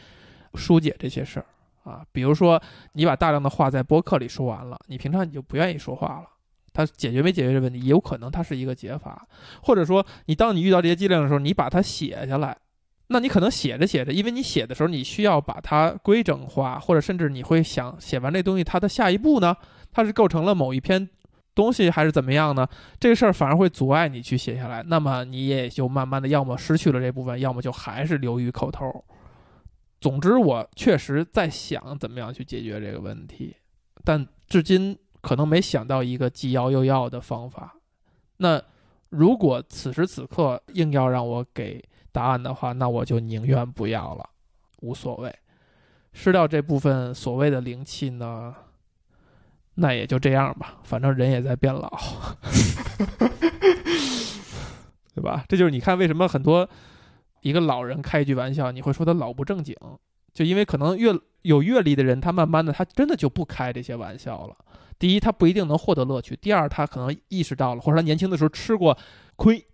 [0.59, 1.45] 疏解这些事儿
[1.85, 2.59] 啊，比如说
[2.95, 6.25] 你把大量的话在播客里说完了，你平常你就不愿意说话了。
[6.73, 9.29] 它解决没解决这问题，有可能它是一个解法。
[9.63, 12.57] 或者说，你当你遇到这些剂量的时候，你把它写下来，
[13.09, 19.55] 那你可能写着写着，因为你写的时候你需要把它规整化，或者甚至你会想写完这东西，它的下一步呢，
[19.93, 21.07] 它是构成了某一篇
[21.57, 22.69] 东西还是怎么样呢？
[23.01, 29.05] 这个事儿反而会阻碍你去写下来，那么你也就慢慢的要么失去了这部分，要么就还是流于口头。
[30.01, 33.57] 总之，我确实在想怎么样去解决这个问题，
[34.05, 37.75] 但至今可能没想到一个既要又要的方法。
[38.37, 38.63] 那
[39.09, 41.83] 如果此时此刻硬要让我给
[42.13, 44.29] 答案的话，那我就宁愿不要了，
[44.83, 45.35] 无所谓。
[46.13, 48.55] 失掉这部分所谓的灵气呢，
[49.77, 51.89] 那也就这样吧，反正人也在变老，
[55.15, 55.45] 对吧？
[55.49, 56.69] 这就是你看为什么很多。
[57.43, 59.77] 一个老人开一句玩笑，你会说他老不正经，
[60.35, 64.57] 就因为可能越有阅历的人，他慢慢的他真的就不开这些玩笑了。
[64.99, 68.99] 第一，他不一定能获得乐趣；第二，他可能意识到了，或者他年轻的时候吃过
[69.37, 69.65] 亏，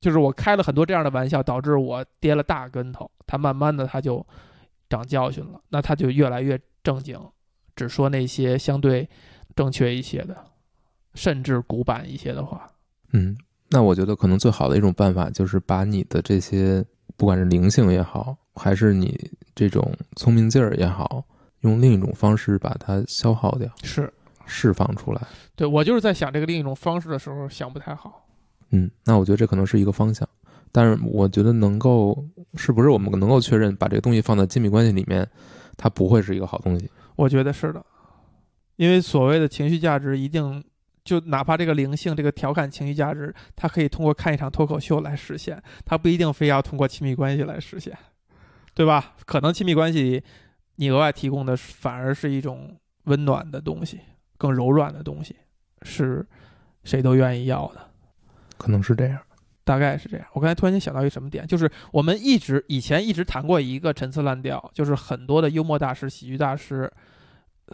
[0.00, 3.10] 就是我开了很多这样的玩笑，导致我跌了大跟头。
[3.26, 4.26] 他慢慢的他就
[4.88, 7.20] 长教训了，那他就越来越正经，
[7.76, 9.06] 只说那些相对
[9.54, 10.36] 正确一些的，
[11.14, 12.70] 甚至古板一些的话。
[13.12, 13.36] 嗯，
[13.68, 16.84] 那我觉得可能最好的一种办法就是把你的这些。
[17.14, 21.22] 不管是灵性也好，还是你这种聪明劲儿也好，
[21.60, 24.12] 用另一种方式把它消耗掉，是
[24.46, 25.20] 释放出来。
[25.54, 28.26] 对我就是在想这个另一种方式的时候，想不太好。
[28.70, 30.26] 嗯，那我觉得这可能是一个方向，
[30.72, 32.26] 但是我觉得能够
[32.56, 35.28] 是不是我们能够确认把这个东西放在亲密关系里面，
[35.76, 36.90] 它不会是一个好东西？
[37.14, 37.84] 我觉得是的，
[38.82, 40.62] 因为所谓的情绪价值一定。
[41.04, 47.92] 就哪怕这个灵性、这个调侃情绪价值，它可以通过看一场脱口秀来实现，它不一定非要通过亲密关系来实现，
[48.72, 49.16] 对吧？
[49.26, 50.22] 可能亲密关系
[50.76, 53.98] 你额外提供的反而是一种温暖的东西，
[54.38, 55.34] 更柔软的东西，
[55.82, 56.24] 是
[56.84, 57.80] 谁都愿意要的。
[58.56, 59.18] 可能是这样，
[59.64, 60.24] 大概是这样。
[60.34, 66.88] 我刚才突然间想到一个什么点，就是我们一直以前一直谈过一个陈词滥调，就是很多的幽默大师、喜剧大师。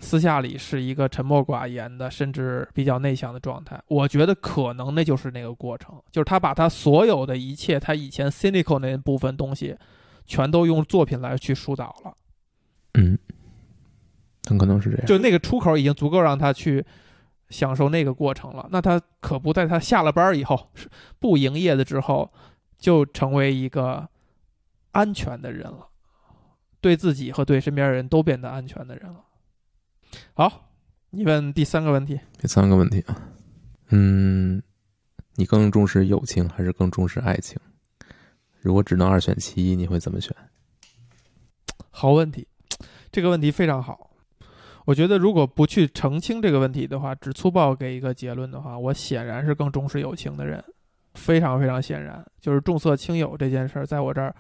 [0.01, 3.83] 私下里是一个沉默寡言的，甚至比较内向的状态。
[3.89, 9.77] 我觉得可能那就是那个过程，就是他把他所有的一切，他以前 cynical 那部分东西，
[10.25, 12.15] 全都用作品来去疏导了。
[12.95, 13.19] 嗯，
[14.49, 15.07] 很可能是这样。
[15.07, 16.85] 就那个出口已经足够让他去
[17.49, 18.69] 享受那个过程了。
[18.71, 20.71] 那他可不在他下了班以后，
[21.19, 22.31] 不营业的之后，
[22.79, 24.09] 就成为一个
[24.93, 25.89] 安全的人了，
[26.81, 29.25] 对自己和对身边人都变得安全的人了。
[30.35, 30.71] 好，
[31.11, 33.17] 你问第三个问题，第三个问题啊，
[33.91, 34.63] 嗯，
[35.35, 37.59] 你更重视友情还是更重视爱情？
[38.61, 40.35] 如果只能二选其一，你会怎么选？
[41.91, 42.47] 好问题，
[43.11, 44.11] 这个问题非常好。
[44.85, 50.65] 我觉得如果不去澄清这个问题的话，只粗暴给一个结论的话，我显然是更重视友情的人，
[51.15, 52.25] 非常非常显然。
[52.41, 54.35] 就是重色轻友这件事儿，在我这儿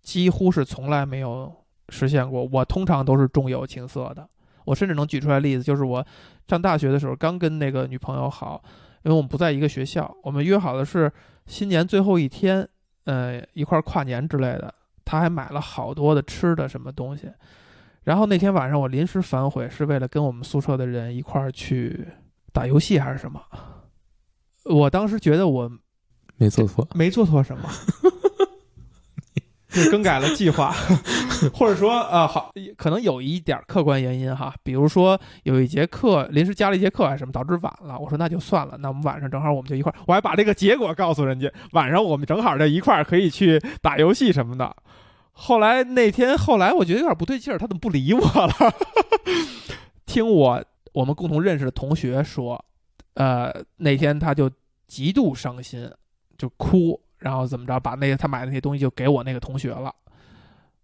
[0.00, 1.52] 几乎是从来没有
[1.90, 2.44] 实现过。
[2.52, 4.26] 我通常都是重友轻色的。
[4.64, 6.04] 我甚至能举出来例子，就是我
[6.48, 8.62] 上大学的时候，刚跟那个女朋友好，
[9.04, 11.10] 因为我们不在一个学校，我们约好的是
[11.46, 12.68] 新年最后一天，
[13.04, 14.74] 呃，一块儿跨年之类的。
[15.04, 17.28] 她还买了好多的吃的什么东西，
[18.04, 22.06] 然后那天晚上我临时反悔，是为了跟我们宿舍的人一块儿去
[22.52, 23.42] 打游戏还是什么？
[24.64, 25.70] 我当时觉得我
[26.36, 27.68] 没做错，没做错什么，
[29.72, 30.70] 就更改了计划，
[31.52, 37.98] 或者说呃好，可能有一点客观原因哈，比如说有一节课临时加了一节课还是什么，导致晚了。
[37.98, 44.74] 我说那就算了，那我们晚上正好我们就一块儿，我还把这个结果告诉人家，晚上我们正好在一块儿可以去打游戏什么的。
[45.32, 48.74] 后来那天后来我觉得有点不对劲儿，他怎么不理我了？
[50.04, 50.62] 听我
[50.92, 52.62] 我们共同认识的同学说，
[53.14, 54.50] 呃那天他就
[54.86, 55.90] 极度伤心，
[56.36, 57.00] 就哭。
[57.22, 59.94] 然后怎么着，把那个他买的那些东西就给我那个同学了，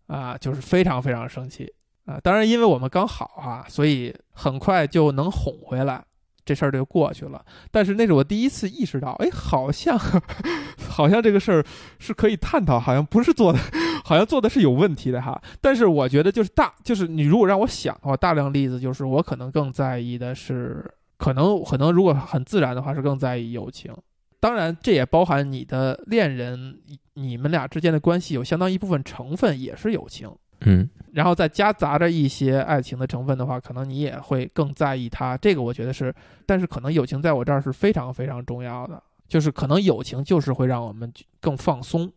[0.07, 1.73] 啊，就是非常非常生气
[2.07, 2.19] 啊。
[2.23, 6.05] 当然，因为我们刚好啊，所以很快就能哄回来，
[6.45, 7.45] 这事儿就过去了。
[7.73, 9.99] 但是那是我第一次意识到，哎，好像
[10.89, 11.65] 好像这个事儿
[11.99, 13.59] 是可以探讨，好像不是做的，
[14.05, 15.41] 好像做的是有问题的哈。
[15.61, 23.93] 但是我觉得就是大，就是你如果让我想的话，大量例子就是我可能更在意的是，可能可能如果很自然的话是更在意友情。
[24.41, 26.79] 当然，这也包含你的恋人，
[27.15, 30.31] 你们俩之间的关系有相当一部分成分也是友情，
[30.61, 35.37] 嗯，然后再夹杂着一些爱情的成分的话，可能你也会更在意他。
[35.37, 36.15] 这个我觉得是，
[36.47, 42.13] 但是可能友情在我这儿是非常非常重要的，就是可能友情就是会让我们更放松，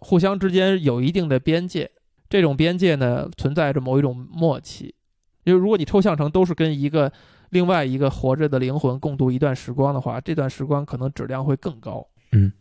[0.00, 1.90] 互相之间有一定的边界，
[2.28, 4.94] 这种边界呢存在着某一种默契，
[5.44, 7.10] 因为如果你抽象成都是跟一个。
[7.50, 12.06] 另外一个活着的灵魂共度一段时光的话，这段时光可能质量会更高。
[12.32, 12.52] 嗯，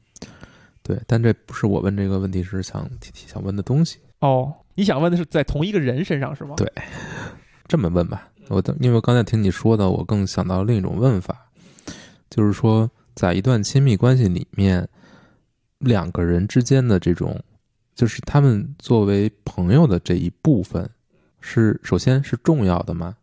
[0.81, 3.97] 对，但这不是我问这个问题，是想想问的东西。
[4.19, 6.55] 哦，你想问的是在同一个人身上是吗？
[6.55, 6.71] 对，
[7.67, 11.49] 这么问吧，我因为我刚才听你说的，我更想到另一种问法，
[12.29, 14.88] 就是说，在一段亲密关系里面，
[15.79, 17.39] 两个人之间的这种，
[17.93, 20.89] 就是他们作为朋友的这一部分，
[21.41, 23.15] 是首先是重要的吗？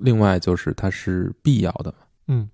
[0.00, 1.94] 另外就是它是必要的，
[2.28, 2.48] 嗯，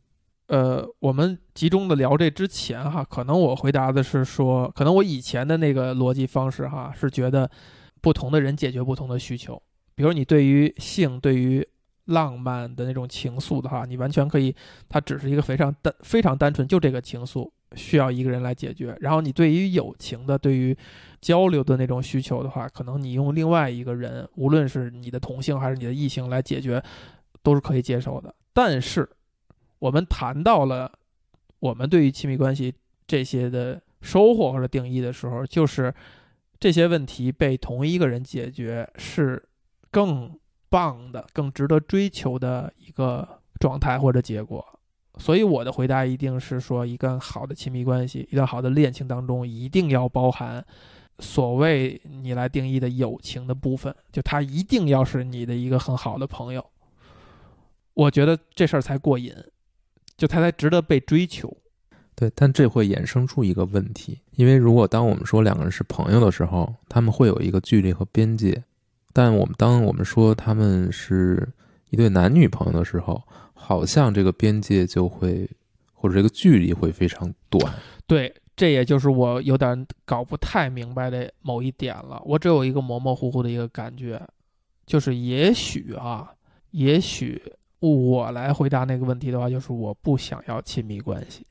[0.47, 7.51] 呃，我们集中的聊这之前哈，可能我回答的是说，可能我以前的那个逻辑方式哈，是觉得
[8.01, 9.61] 不同的人解决不同的需求，
[9.95, 11.67] 比如你对于性、对于
[12.07, 14.55] 浪漫的那种情愫的话，你完全可以，
[14.89, 18.97] 它只是一个非常单、非常单纯，就这个情愫需要一个人来解决。
[19.01, 20.77] 然后你对于友情的、对于
[21.21, 26.83] 交流的那种需求的话，可能你用另外一个人，无论是你的同性还是你的异性来解决。
[27.43, 29.09] 都是可以接受的，但是
[29.79, 30.91] 我们谈到了
[31.59, 32.75] 我们对于亲密关系
[33.07, 35.95] 这些的收获或者定义的时候，就是
[36.59, 39.43] 这些问题被同一个人解决是
[39.91, 40.39] 更
[40.69, 43.27] 棒的、更值得追求的一个
[43.59, 44.65] 状态或者结果。
[45.19, 50.65] 所以我的回答一定是说，一段好的亲密关系、一段好的恋情当中，一定要包含
[51.19, 56.65] 所谓你来定义的友情的部分，就他一定要是你的一个很好的朋友。
[57.95, 59.35] 我觉得这事儿才过瘾，
[60.17, 61.57] 就他才值得被追求。
[62.15, 68.53] 对，但这会衍生出一个问题，因为如果当我们说两个人是朋友的时候，他们会有一个距离和边界；
[69.15, 71.49] 但我们当我们说他们是
[71.89, 73.23] 一对男女朋友的时候，
[73.55, 75.49] 好像这个边界就会
[75.95, 77.73] 或者这个距离会非常短。
[78.07, 82.21] 对，这也就是我有点搞不太明白的某一点了。
[82.27, 84.21] 我只有一个模模糊糊的一个感觉，
[84.85, 86.31] 就是也许啊，
[86.73, 87.41] 也许。
[87.81, 91.47] 我来回答那个问题的话，就是我不想要亲密关系，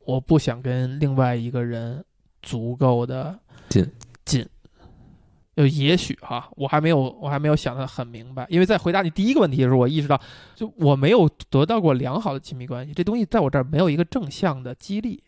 [0.00, 2.04] 我不想跟另外一个人
[2.42, 3.38] 足够的
[3.68, 3.90] 近
[4.24, 4.46] 近。
[5.54, 10.20] 就也许哈，我还没有我还没有想得很明白，因为在回答你第一个问题的时候，我意识到，
[10.54, 15.22] 就我没有得到过良好的亲密关系，这东西在我这儿没有一个正向的激励。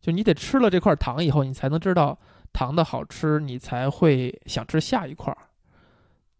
[0.00, 2.18] 就你得吃了这块糖以后，你才能知道
[2.52, 5.36] 糖的好吃，你才会想吃下一块。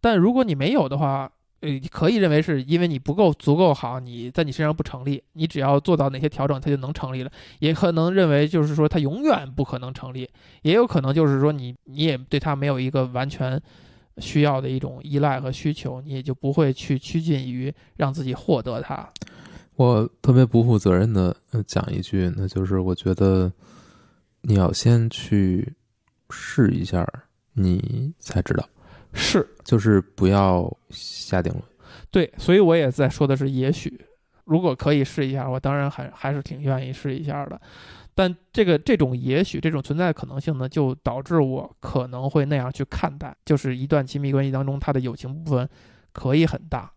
[0.01, 1.31] 但如果你没有的话，
[1.61, 5.23] 呃，可以认为是因为你不够足够好，你在你身上不成立。
[5.33, 7.31] 你只要做到哪些调整，它就能成立了。
[7.61, 10.29] 也可能认为就是说它永远不可能成立，
[10.63, 13.61] 也有可能就是说你你也对它没有一个完全，
[14.19, 19.09] 需要的一种依赖和需求，你也就不会去趋近于让自己获得它。
[19.77, 21.35] 我特别不负责任的
[21.67, 23.51] 讲一句，那就是我觉得
[24.43, 25.75] 你要先去
[26.31, 27.07] 试一下，
[27.55, 28.67] 你才知道。
[29.17, 31.65] 是，就是不要下定论。
[32.11, 34.01] 对，所以我也在说的是，也许
[34.45, 37.61] 如果可以试一下，我当然还还是挺愿意试一下的。
[38.15, 45.69] 但这个这种也许这种存在的可能性呢，就导致我可能会那样去看待，就是一段亲密关系当中，它的友情部分
[46.13, 46.91] 可以很大，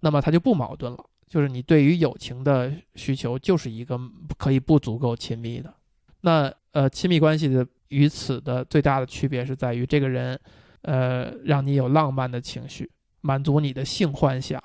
[0.00, 0.98] 那么它就不矛盾了。
[1.26, 4.00] 就是你对于友情的需求就是一个
[4.38, 5.74] 可以不足够亲密的。
[6.20, 10.38] 那呃，亲密关系的与此的最大的区别是在于这个人，
[10.86, 14.62] 呃，让你有浪漫的情绪，满足你的性幻想，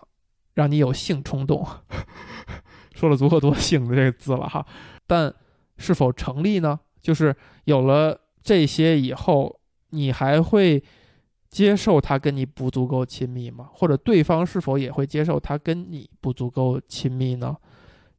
[0.54, 1.68] 让你有性冲动。
[2.96, 4.66] 说了足够多“性”的这个字了哈，
[5.06, 5.34] 但。
[5.78, 6.80] 是否成立呢？
[7.02, 9.60] 就是有了这些以后，
[9.90, 10.84] 你还会
[11.50, 13.68] 接受他跟你不足够亲密吗？
[13.74, 17.58] 或者对方是否也会接受他跟你不足够亲密呢？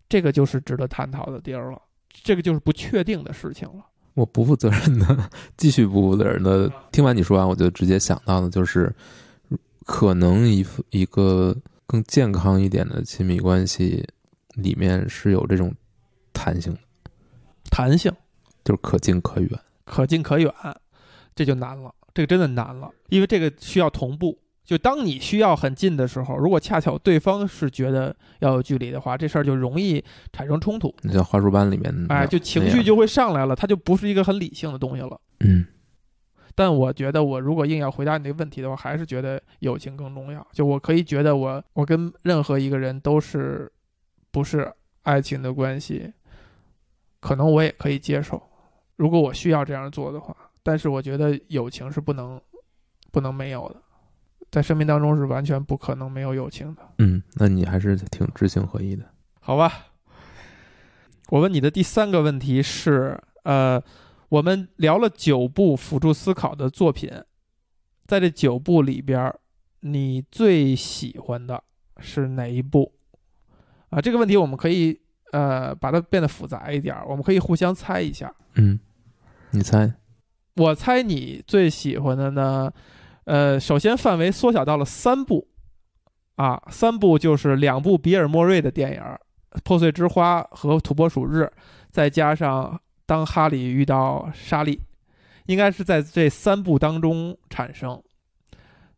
[0.08, 1.80] 这个就是值得探讨的地儿了。
[2.10, 3.86] 这个就是不确定的事情了。
[4.14, 6.70] 我不负责任的，继续不负责任的。
[6.90, 8.94] 听完你说完，我就直接想到的就是，
[9.86, 11.56] 可能一一个
[11.86, 14.06] 更健康一点的亲密关系
[14.54, 15.74] 里面是有这种
[16.32, 16.80] 弹性的。
[17.70, 18.12] 弹性
[18.64, 19.50] 就是可近可远，
[19.84, 20.52] 可近可远，
[21.34, 21.94] 这就难了。
[22.12, 24.38] 这个真的难了，因为这个需要同步。
[24.72, 30.02] 就当你需要很近的时候，如果恰巧对方是觉得要有距离的话，这事儿就容易
[30.32, 30.94] 产生冲突。
[31.02, 35.20] 你像花束班里面，哎，就情绪就会上来了，它就不是一个很理性的东西了。
[35.40, 35.66] 嗯。
[36.54, 40.46] 但我觉得，我如果硬要回答你这个问题的话，还是觉得友情更重要。
[40.54, 43.70] 就我可以觉得，我我跟任何一个人都是
[44.30, 46.10] 不是爱情的关系。
[47.20, 48.42] 可能我也可以接受，
[48.96, 50.34] 如果我需要这样做的话。
[50.62, 52.40] 但是我觉得友情是不能
[53.10, 53.82] 不能没有的，
[54.52, 56.82] 在生命当中是完全不可能没有友情的。
[56.98, 59.04] 嗯，那你还是挺知行合一的，
[59.40, 59.86] 好吧？
[61.30, 63.82] 我问你的第三个问题是：呃，
[64.28, 67.10] 我们聊了九部辅助思考的作品，
[68.06, 69.34] 在这九部里边，
[69.80, 71.64] 你最喜欢的
[71.98, 72.92] 是哪一部？
[73.88, 75.00] 啊，这个问题我们可以。
[75.32, 78.30] 呃，把它变得复杂一点，我们可以互相猜一下。
[78.56, 78.78] 嗯，
[79.52, 79.90] 你猜？
[80.56, 82.70] 我猜你最喜欢的呢？
[83.24, 85.46] 呃，首先范围缩小到了三部，
[86.36, 89.00] 啊，三部就是两部比尔莫瑞的电影
[89.62, 91.42] 《破碎之花》和《土拨鼠日》，
[91.90, 94.80] 再加上当哈利遇到莎莉，
[95.46, 98.02] 应该是在这三部当中产生。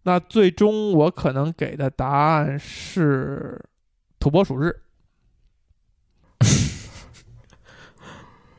[0.04, 3.60] 那最终我可能给的答案是
[4.18, 4.74] 《土拨鼠日》。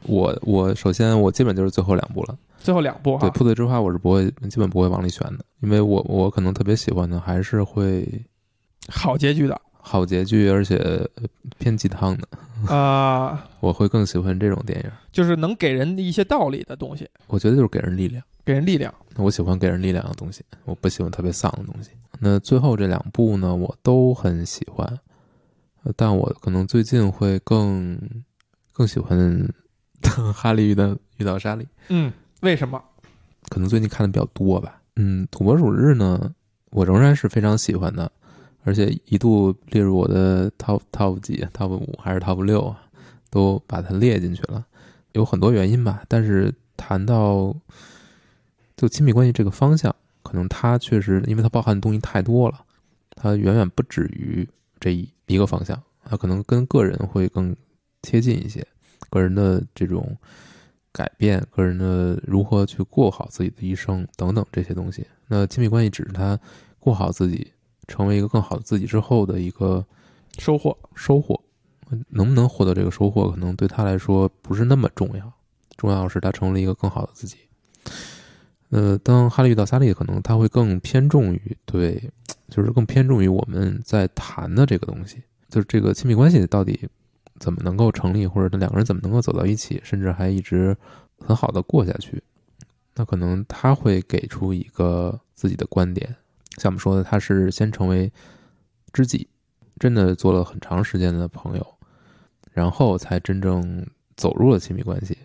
[0.07, 8.25] 我我首先我基本就是最后两部了，最后两部对破碎之花我是不会基本不会往里选的，因为我我可能特别喜欢的还是会
[8.89, 11.07] 好结局的，好结局而且
[11.59, 17.07] 偏鸡汤的啊， 我会更喜欢这种电影，就是能给人一些道理的东西。
[17.27, 18.93] 我觉得就是给人力量，给人力量。
[19.17, 21.91] 我喜欢给人力量的东西，我不喜欢特别丧的东西。
[22.19, 24.99] 那最后这两部呢，我都很喜欢，
[25.95, 27.99] 但我可能最近会更
[28.73, 29.47] 更喜欢。
[30.35, 32.81] 哈利遇到遇到莎莉，嗯，为什么？
[33.49, 34.81] 可能最近看的比较多吧。
[34.95, 36.33] 嗯，土拨鼠日呢，
[36.71, 38.11] 我仍然是非常喜欢的，
[38.63, 42.81] 而且一度列入我的 top top 几，top 五还是 top 六啊，
[43.29, 44.65] 都把它列进去了。
[45.13, 47.55] 有很多原因吧，但是谈到
[48.75, 52.59] 就亲密关系这个方向，可能它确实，因为它包含的东西太多了，
[53.15, 54.47] 它远远不止于
[54.79, 57.55] 这一一个方向，它可能跟个人会更
[58.01, 58.65] 贴近一些。
[59.09, 60.17] 个人的这种
[60.95, 66.39] 改变，个人的如何去过好自己的一生等等这些东西，那亲密关系只是他
[66.79, 67.51] 过好自己，
[67.85, 69.85] 成为一个更好的自己之后的一个
[70.37, 70.77] 收获。
[70.95, 71.37] 收获
[72.07, 75.33] 能不能获得这个收获，可能对他来说不是那么重要，
[75.75, 77.39] 重要是他成为了一个更好的自己。
[78.69, 82.09] 呃，当哈利遇到萨利，可能他会更偏重于对，
[82.47, 86.87] 就是更偏重于我们在谈的这个东西，就是这个亲密关系到底。
[87.39, 90.75] 怎么能够成立，或者这两个人怎么能够走到一起，甚至还一直
[91.19, 92.21] 很好的过下去？
[92.95, 96.15] 那可能他会给出一个自己的观点，
[96.57, 98.11] 像我们说的，他是先成为
[98.93, 99.27] 知己，
[99.79, 101.75] 真的做了很长时间的朋友，
[102.53, 105.17] 然后才真正走入了亲密关系。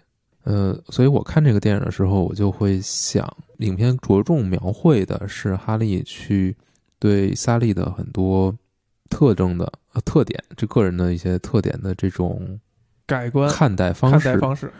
[0.42, 3.24] 呃，所以我看这个电影的时候，我就会想，
[3.58, 6.56] 影片着重描绘的是哈利去
[6.98, 8.52] 对萨利的很多。
[9.10, 12.58] 特征的呃特点，这个人的一些特点的这种
[13.06, 14.72] 改观看待方式，看待方式，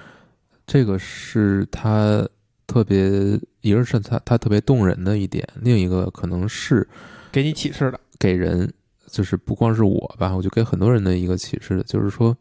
[0.66, 2.26] 这个是他
[2.66, 6.89] 特别，一个是他他特别动人的一点，另一个可能是
[7.31, 8.01] 给你启示的。
[8.18, 8.72] 给人
[9.07, 12.37] 就是不光是我吧，我就给很多人的一个启示的，就是说，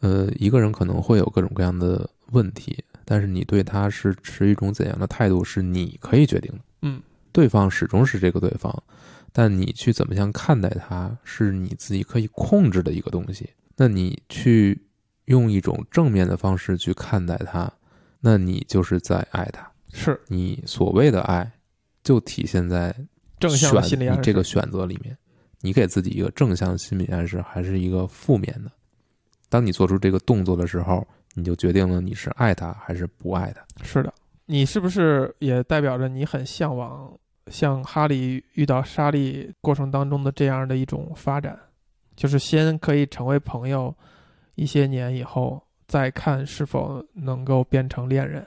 [0.00, 6.58] 呃，一个人可能会有各种各样的问题，但是你对他是持一种怎样的态度，是你可以决定的。
[6.82, 8.82] 嗯，对方始终是这个对方，
[9.38, 13.46] 但你去怎么样看待它，是你自己可以控制的一个东西。
[13.76, 14.80] 那你去
[15.26, 17.70] 用一种正面的方式去看待它，
[18.18, 19.70] 那你就是在爱它。
[19.92, 21.52] 是你所谓的爱，
[22.02, 22.96] 就体现在
[23.38, 24.20] 正向心理暗示。
[24.20, 25.14] 你这个选择里面，
[25.60, 28.72] 你给自己一个正向的心理暗示，还是一个负面的？
[29.50, 33.84] 当你做出这个动作的时候，你就决定了你是爱他还是不爱他。
[33.84, 34.10] 是的，
[34.46, 37.14] 你是不是也代表着你很向往
[37.50, 41.58] 像哈利遇到莎莉过程当中的这样的一种发展？
[42.16, 43.94] 就是先可以成为朋友，
[44.54, 48.44] 一些年以后再看是否能够变成恋人。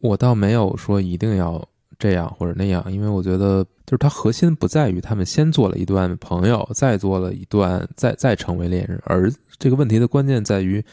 [0.00, 1.62] 我倒没有说一定要
[1.98, 10.84] 这样或者那样，因为我觉得就是它核心不在于他们先做了一段朋友，再做了一段，再再成为恋人，而这个问题的关键在于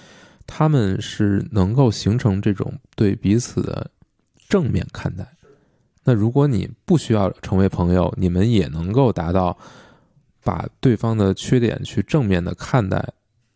[0.45, 3.89] 他们是能够形成这种对彼此的
[4.49, 5.25] 正面看待。
[6.03, 9.57] 那如果你不需要成为朋友，你们也能够达到
[10.43, 13.03] 把对方的缺点去正面的看待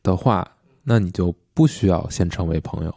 [0.02, 0.50] 的话，
[0.84, 2.96] 那你就不需要先成为朋友。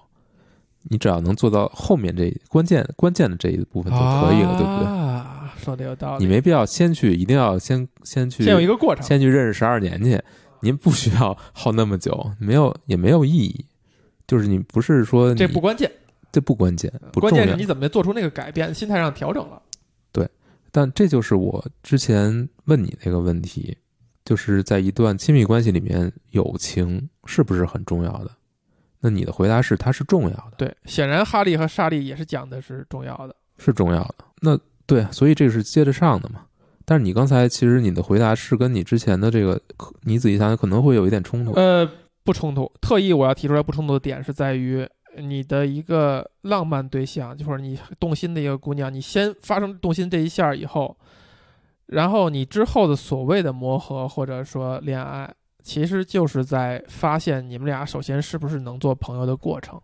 [0.84, 4.86] 你只要能做到后面这关键关键的这一部分就可以了，对不对？
[4.86, 6.24] 啊，说的有道理。
[6.24, 9.04] 你没必要先去，一定要先先去先有一个过程。
[9.04, 10.18] 先去认识十二年去，
[10.60, 13.66] 您不需要耗那么久，没有也没有意义。
[14.26, 15.90] 就是你不是说这不关键，
[16.32, 17.64] 这不关键，不关键是你。
[17.66, 19.60] 怎么做出那个改变，心态上调整了。
[20.12, 20.28] 对
[20.72, 23.76] 但这就是我之前问你那个问题，
[24.24, 28.30] 就是在一段亲密关系里面，友情是不是很重要的？
[29.00, 33.34] 那你的回答是它是重要的，对，显然哈利和莎莉也是讲的是重要的。
[33.56, 34.16] 是重要的。
[34.42, 36.42] 那对，所以这个是接着上的嘛。
[36.84, 39.60] 但是你刚才其实你的回答是跟你之前的这个，
[40.02, 41.52] 你仔细想想可能会有一点冲突。
[41.52, 41.88] 呃，
[42.24, 42.70] 不冲突。
[42.80, 50.96] 特意我要提出来不冲突的点是在于，你的一个浪漫对象，就是你动心的一个姑娘，你先发生动心这一下以后，
[51.86, 55.32] 然后你之后的所谓的磨合或者说恋爱，
[55.62, 59.80] 其实就是在发现你们俩首先是不是能做朋友的过程。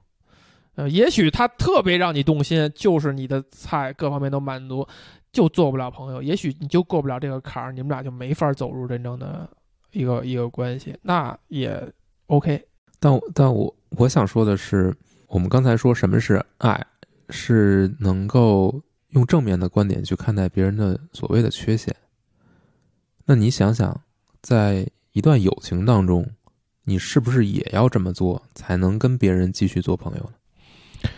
[0.77, 4.87] 呃，也许他特别让你动心，就是你的菜各方面都满足，
[5.33, 6.23] 就做不了朋友。
[6.23, 9.49] 也许你就过不了这个坎儿，你们俩就没法走入真正的
[9.93, 11.83] 一个一个关系，那也
[12.27, 12.63] OK。
[13.01, 14.95] 但但我我想说的是，
[15.29, 16.87] 我们刚才说什么是爱，
[17.31, 21.95] 是能够用正面的观点去看待别人的所谓的缺陷。
[23.25, 24.01] 那你想想，
[24.41, 26.29] 在一段友情当中，
[26.85, 31.11] 你是不是也要这么做，才能跟别人继续做朋友呢？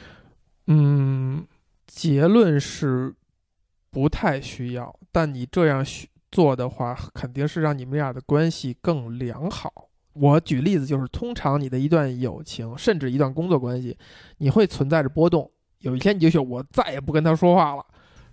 [0.69, 1.47] 嗯，
[1.87, 3.15] 结论是
[3.91, 5.85] 不太需要，但你这样
[6.31, 9.88] 做的话，肯定是让你们俩的关系更良好。
[10.21, 13.97] 我举例子就是，通常你的一段友情，甚至一段工作关系，
[14.39, 15.51] 你会存在着波动。
[15.81, 17.85] 有一天你就说，我再也不跟他说话了，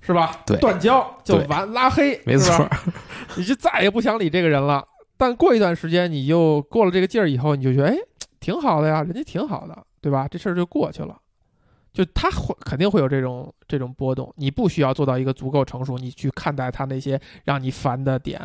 [0.01, 0.41] 是吧？
[0.45, 2.67] 对断交就完，拉黑，没错，
[3.37, 4.83] 你就再也不想理这个人了。
[5.17, 7.97] 但过一段时间，你就过了这个劲儿以后，你就觉得，哎，
[8.39, 10.27] 挺好的呀，人家挺好的，对吧？
[10.27, 11.17] 这事儿就过去了。
[11.93, 18.41] 就他会肯定会有这种这种波动，你不需要做到一个足够成熟，你去看待他那些让你烦的点，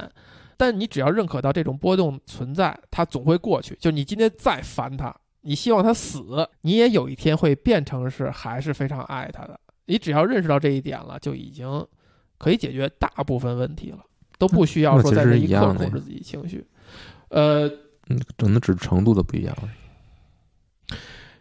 [0.61, 3.74] 但你只要认可到这种波动存在，它总会过去。
[3.80, 9.58] 就你今天再烦他，你希望他死，你也有一天会变成是还是非常爱他的。
[9.86, 11.66] 你只要认识到这一点了，就已经
[12.36, 14.04] 可以解决大部分问题了，
[14.36, 16.62] 都不需要说在这一刻控制自己情绪。
[17.30, 17.66] 呃，
[18.11, 19.56] 嗯，可能只是程度的不一样。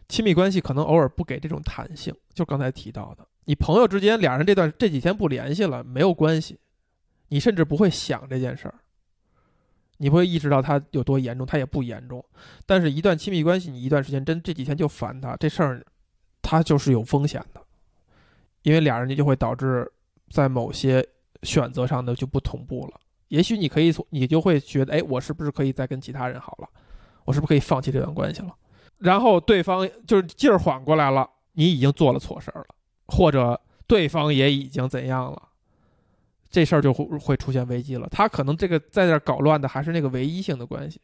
[0.08, 6.58] 亲密关系可能偶尔不给这种弹性，就刚才提到的，你朋友之间俩人这段这几天不联系了没有关系，
[7.28, 8.76] 你甚至不会想这件事儿，
[10.02, 12.24] 你会意识到他有多严重，他也不严重。
[12.66, 15.86] 但是，一段亲密关系，你一段时间真这几天就烦他，这事儿，
[16.42, 17.62] 他就是有风险的，
[18.64, 19.92] 因为俩人就会导致
[20.32, 21.06] 在某些
[21.44, 23.00] 选择上的就不同步了。
[23.28, 26.70] 也许你可以从你就会觉得，哎，我是不是可以再跟其他人好了？
[27.26, 28.56] 我是不是可以放弃这段关系了？
[28.98, 32.68] 然后对方就是劲儿缓过来了，你已经做了错事儿了，
[33.08, 35.49] 或者对方也已经怎样了，
[36.50, 38.08] 这事儿就会会出现危机了。
[38.10, 41.00] 他可能这个在这儿搞乱的还是那个唯一性的关系，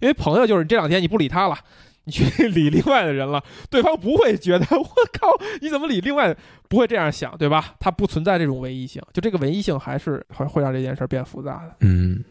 [0.00, 1.58] 因为朋友就是你这两天你不理他了，
[2.04, 5.28] 你去 理另外的人了，对方不会觉得 我靠
[5.60, 6.36] 你怎么理另外的，
[6.68, 7.76] 不会这样想，对吧？
[7.78, 11.76] 他不存在这种唯一性，就这个唯一性还是会会让这件事变复杂的。
[11.80, 12.22] 嗯，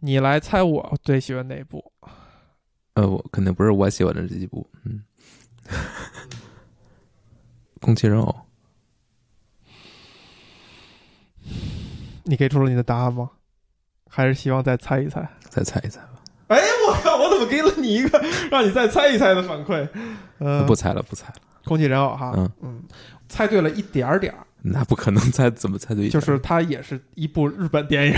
[0.00, 1.92] 你来猜我最喜欢哪部？
[2.94, 5.02] 呃，我肯定不是我喜欢的这几部，嗯，
[7.80, 8.36] 宫崎人偶，
[12.24, 13.30] 你给出了你的答案吗？
[14.10, 15.28] 还是希望再猜一猜？
[15.48, 16.10] 再猜一猜吧。
[16.48, 16.58] 哎，
[16.88, 17.16] 我靠！
[17.16, 19.88] 我怎么给了你一个让你再猜一猜的反馈？
[20.38, 21.34] 呃，不猜了，不猜了。
[21.64, 22.82] 空气人偶哈，嗯嗯，
[23.28, 26.10] 猜对了一点儿点儿，那不可能猜，怎么猜对？
[26.10, 28.14] 就是它也是一部日本电影。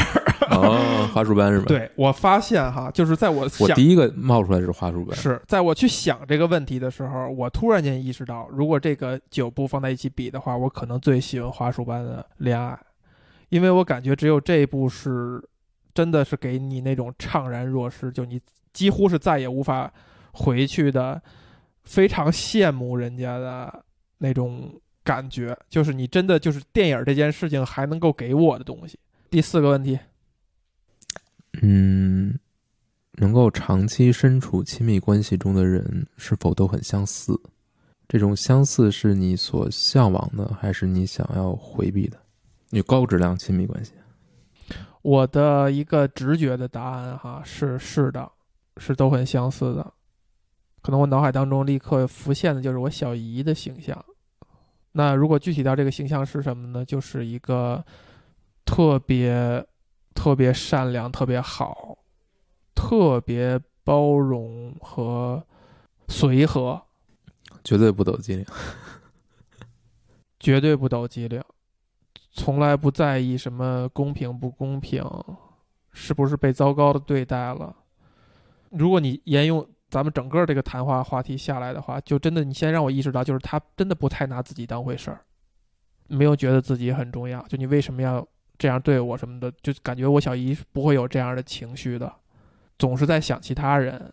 [0.50, 5.16] 哦，花束班是吧？，对我发现哈，就是在我想我第一个冒出来是花束班。
[5.16, 12.76] 是在我去想这个问题的时候，我突然间意识到，如果这个九部放在一起比的话，我可能最喜欢花束班的恋爱，
[13.48, 15.42] 因为我感觉只有这一部是
[15.94, 18.40] 真的是给你那种怅然若失，就你
[18.72, 19.92] 几乎是再也无法
[20.32, 21.22] 回去的，
[21.84, 23.84] 非常羡慕人家的
[24.18, 28.98] 那种感觉，就是你真的就是电影这件事情还能够给我的东西。
[29.30, 29.98] 第四个问题，
[31.62, 32.38] 嗯，
[33.12, 37.40] 能够长期身处亲密关系中的人，是否都很相似？
[38.08, 42.18] 这种相似是你所向往的，还是你想要回避的？
[42.76, 43.92] 有高质量亲密关系，
[45.00, 48.30] 我的一个直觉的答案哈是是的，
[48.76, 49.92] 是都很相似的。
[50.82, 54.04] 可能我脑海当中立刻浮现的就是我小姨的形象。
[54.92, 56.84] 那如果具体到这个形象是什么呢？
[56.84, 57.84] 就是一个
[58.64, 59.66] 特别
[60.14, 61.96] 特别善良、特别好、
[62.74, 65.42] 特别包容和
[66.08, 66.82] 随和，
[67.64, 68.44] 绝对不抖机灵。
[70.38, 71.42] 绝对不抖机灵，
[72.36, 75.02] 从来不在意什么公平不公平，
[75.90, 77.74] 是不是被糟糕的对待了。
[78.70, 85.22] 如果你沿用咱们整个这个谈话话题下来的话，就真的你先让我意识到，就是他真的不太拿自己当回事儿，
[86.08, 87.40] 没有觉得自己很重要。
[87.48, 88.26] 就你为什么要
[88.58, 92.12] 这样对我什么的，就感觉我小姨不会有这样的情绪的，
[92.78, 94.12] 总是在想其他人，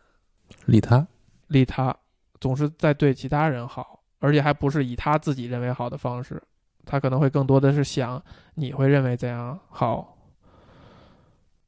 [0.67, 1.05] 利他，
[1.47, 1.93] 利他，
[2.39, 6.41] 总是在对其他人好，而且还不是以他自己认为好的方式，
[6.85, 8.21] 他可能会更多的是想
[8.55, 10.17] 你会认为怎样好。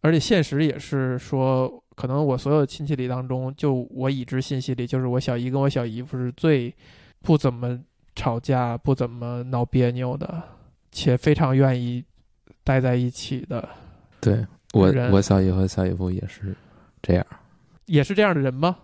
[0.01, 6.73] 而且现实也是说，可能我所有亲戚里当中，就我已知信息里，就是我小姨跟我小姨夫是最
[7.23, 7.79] 不怎么
[8.15, 10.43] 吵架、不怎么闹别扭的，
[10.91, 12.05] 且非常愿意
[12.63, 13.67] 待在一起的，
[14.21, 16.55] 对我我小姨和小姨夫也是
[17.01, 17.25] 这样。
[17.87, 18.75] 也是这样的人吗？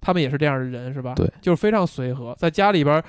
[0.00, 1.14] 他们也是这样的人是吧？
[1.14, 3.04] 对，就是非常随和，在家里边儿，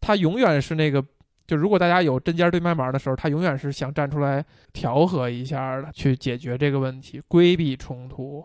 [0.00, 1.04] 他永远是那个，
[1.48, 8.44] 就如果大家有针尖对麦芒的时候，他永远是想站出来调和一下的，去解决这个问题，规避冲突。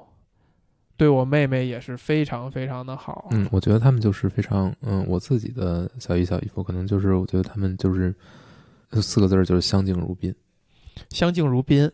[0.95, 8.15] 对我妹妹也是非常非常的好，嗯，我觉得他们就是非常，嗯，我自己的小姨小姨夫可能就是，我觉得他们就是
[9.01, 10.33] 四个字儿就是相敬如宾。
[11.09, 11.91] 相敬如宾。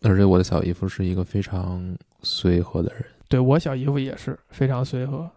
[0.00, 3.04] 而且我的小姨夫是一个非常随和的人。
[3.28, 5.30] 对我小姨夫也是非常随和，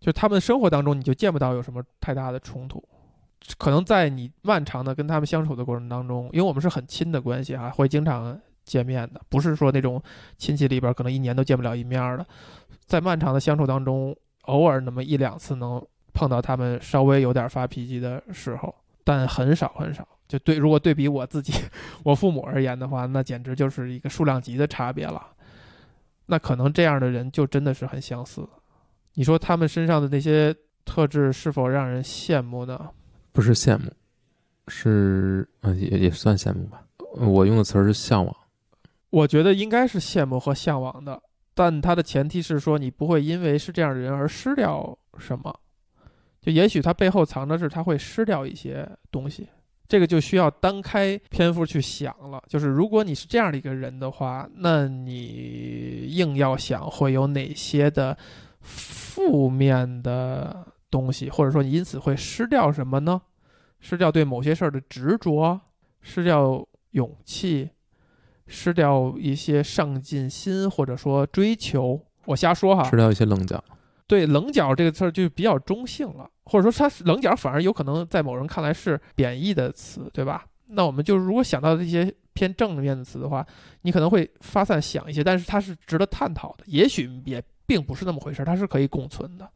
[0.00, 2.82] 就他们生活当中你就见不到有什么太大的冲突，
[3.58, 10.00] 可能在你漫长的跟他们相处的过程当中，因为我们是很亲的关系哈、会经常见面的，不是说那种
[10.36, 12.26] 亲戚里边可能一年都见不了一面的，
[12.86, 18.74] 在漫长的相处当中，偶尔那么一两次能碰到他们稍微有点发脾气的时候，
[19.04, 20.06] 但很少很少。
[20.28, 21.52] 就对，如果对比我自己、
[22.04, 25.26] 我父母而言的话，那简直就是一个数量级的差别了。
[26.26, 28.48] 那可能这样的人就真的是很相似。
[29.14, 32.88] 你说他们身上的那些特质是否让人羡慕呢？
[33.32, 33.90] 不是羡慕，
[34.68, 36.82] 是啊，也也算羡慕吧。
[37.16, 38.36] 我用的词儿是向往。
[39.10, 41.20] 我觉得应该是羡慕和向往的，
[41.54, 45.54] 但它的前提是说你不会因为是这样的人而失掉什么。
[46.40, 49.46] 就也许他背后藏的是他会失掉一些东西，
[49.86, 52.42] 这个就需要单开篇幅去想了。
[52.48, 58.16] 就是如果你是这样的一个人的话，那你硬要想会有哪些的
[58.60, 63.20] 负面的东西，或者说你因此会失掉什么呢？
[63.80, 65.60] 失掉对某些事儿的执着，
[66.00, 67.70] 失掉勇气，
[68.46, 72.00] 失掉一些上进心，或者说追求。
[72.26, 73.62] 我瞎说哈，失掉一些棱角。
[74.06, 80.44] 对“棱角”这个词儿就比较中性了，或者说它是棱角反而有可能在某人看来是贬义的词，对吧？
[80.66, 83.46] 那我们就如果想到这些偏正面的词的话，
[83.82, 89.48] 你可能会发散想一些，但是它是值得探讨的，也许也并不是那么回事，它是可以共存的。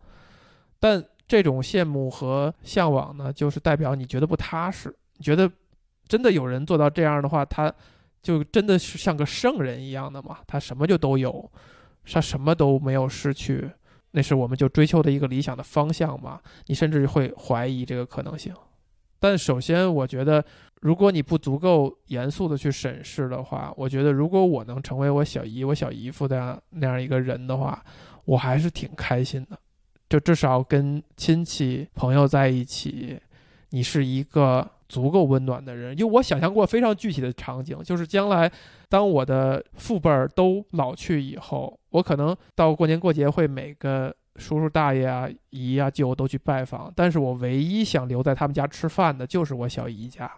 [0.78, 5.50] 但这种羡慕和向往呢，就是代表你觉得不踏实，你觉得
[6.06, 7.72] 真的有人做到这样的话，他
[8.22, 10.38] 就真的是像个圣人一样的嘛？
[10.46, 11.50] 他什么就都有，
[12.04, 13.70] 他什么都没有失去。
[14.16, 16.40] 那是我们就追求的一个理想的方向嘛？
[16.66, 18.54] 你甚至会怀疑这个可能性。
[19.18, 20.44] 但首先，我觉得，
[20.82, 27.82] 如果你不足够严肃的去审视的话，我觉得如果我能成为我小姨、我小姨夫的那样一个人的话，
[28.26, 29.58] 我还是挺开心的。
[30.14, 33.20] 就至少跟亲戚朋友在一起，
[33.70, 35.90] 你是一个足够温暖的人。
[35.98, 38.48] 因为我想象过非常具体的场景，就是将来
[38.88, 50.30] 当我的父辈儿都老去以后，我可能到过年过节会每个叔叔大爷啊、姨啊、舅都去拜访，但是我唯一想留在他们家吃饭的就是我小姨家。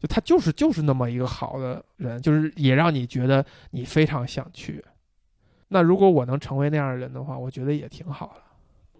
[0.00, 4.84] 就他就是就是那么一个好的人，就是也让你觉得你非常想去。
[5.68, 8.42] 那如果我能成为那样的人的话，我觉得也挺好的。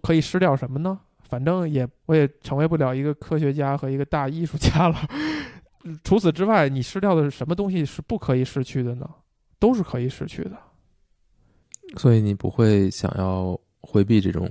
[0.03, 0.99] 可以失掉什么呢？
[1.27, 4.95] 反正也我也成为不了一个科学家和一个大艺术家了。
[6.03, 9.09] 除此之外，你失掉的是什么东西是不可以失去的呢？
[9.57, 10.51] 都是可以失去的。
[11.97, 14.49] 所以你不会想要回避这种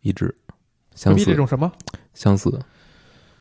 [0.00, 0.34] 意志，
[1.04, 1.70] 回避这种什么？
[2.12, 2.58] 相似，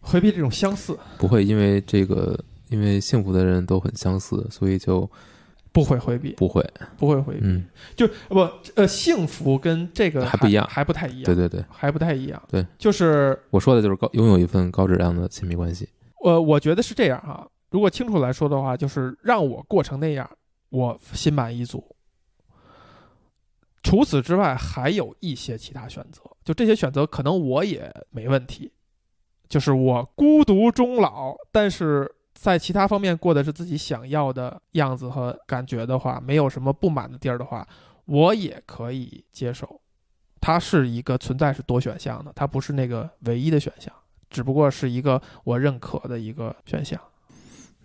[0.02, 5.10] 回避这种相似，不会因为这个，因为幸福的人都很相似，所以就
[5.72, 6.68] 不会回避，不会，
[6.98, 7.42] 不会回避。
[7.44, 7.66] 嗯，
[7.96, 8.40] 就不
[8.76, 11.24] 呃，幸福跟这个还不一样还不太一样。
[11.24, 12.42] 对对对，还不太一样。
[12.50, 15.88] 对，就是我说的就是高拥有一份高质量的亲密关系，
[16.24, 17.48] 呃，我觉得是这样哈。
[17.70, 20.28] 如果清楚来说的话，就是让我过成那样，
[20.70, 21.96] 我心满意足。
[23.84, 28.72] 除此之外，还有一些其他选择，就这些选择可能我也没问题，
[29.48, 37.68] 就是我孤独终老，但是在其他方面过的是自己想要的样子和感觉的话，没有什么不满的地儿的话，
[38.06, 39.82] 我也可以接受。
[40.40, 43.94] 它是一个存在是多选项的，它不是那个唯一的选项，
[44.30, 46.98] 只不过是一个我认可的一个选项。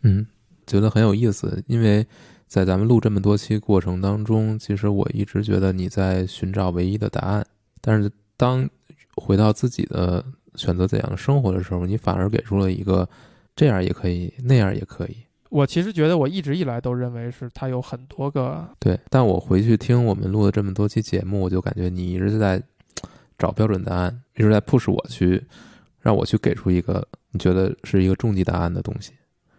[0.02, 0.24] 嗯，
[0.68, 2.06] 觉得很有意思，因为
[2.46, 7.44] 在咱们录这么多期过程当中，其实我一直觉得你在寻找唯一的答案，
[7.80, 8.70] 但是当
[9.16, 10.24] 回到自己的
[10.54, 13.08] 选择怎样的生活的时候，你反而给出了一个
[13.56, 15.16] 这样也可以，那样也可以。
[15.50, 22.60] 我其实觉得我一直以来都认为是它有很多个，对，但我回去听我们录的这么多期节目，我就感觉你一直在
[23.38, 25.40] 找标准答案，一直在 push 我去
[26.00, 29.12] 让我去给出一个你觉得是一个终极答案的东西。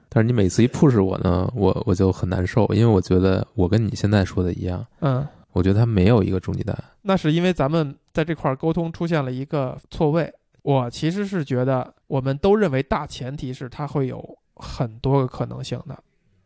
[0.10, 6.84] 但是你每次一 push 我呢，我我就很难受，因为我觉得我跟你现在说的一样，嗯，我觉得它没有一个终极答案。
[7.02, 10.30] 那是因为咱们在这块儿沟通出现了一个错位。
[10.66, 15.95] 我其实是觉得，我们都认为大前提是它会有很多个可能性的。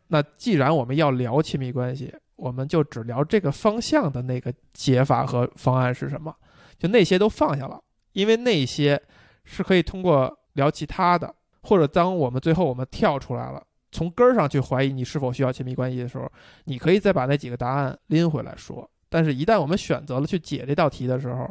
[0.08, 6.36] 那既然我们要聊亲密关系，我们就只聊这个方向的那个解法和方案是什么，
[6.78, 7.80] 就那些都放下了，
[8.12, 9.00] 因为那些
[9.44, 16.30] 是可以通过聊其他的，或者当我们最后我们跳出来了，从根儿上去怀疑你是否需要亲密关系的时候，
[16.64, 18.86] 你可以再把那几个答案拎回来说。
[19.08, 21.48] 但是，一旦我们选择了去解这道题的时候，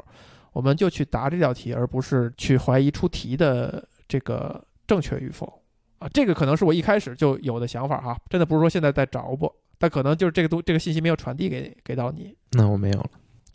[0.51, 5.61] 我们就去答这道题，而不是去怀疑出题的这个正确与否
[5.99, 6.07] 啊。
[6.09, 12.35] 这个可能是我一开始就有的想法哈，真的不是说现在在找不，但可能就是这个东这个信息没有传递给给到你。
[12.51, 13.11] 那我没有了。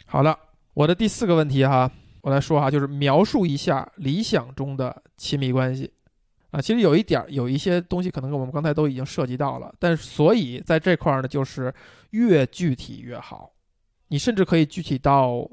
[0.07, 0.38] 好了，
[0.72, 1.90] 我的第四个问题哈，
[2.20, 5.92] 我来说哈，就是描述一下理想中的亲密关系
[6.51, 6.61] 啊。
[6.61, 11.74] 其实有一点儿，有一些东西可能跟我们刚才都已经涉及到了，但是所以在这块儿呢，就是
[12.11, 13.51] 越具体越好。
[14.09, 15.49] 你甚至可以具体到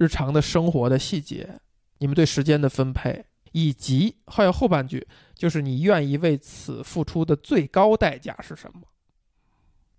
[0.00, 1.60] 日常的生活的细节，
[1.98, 3.22] 你们对时间的分配，
[3.52, 8.80] 以及还有后半句，就是你愿意为此付出的最高代价是什么？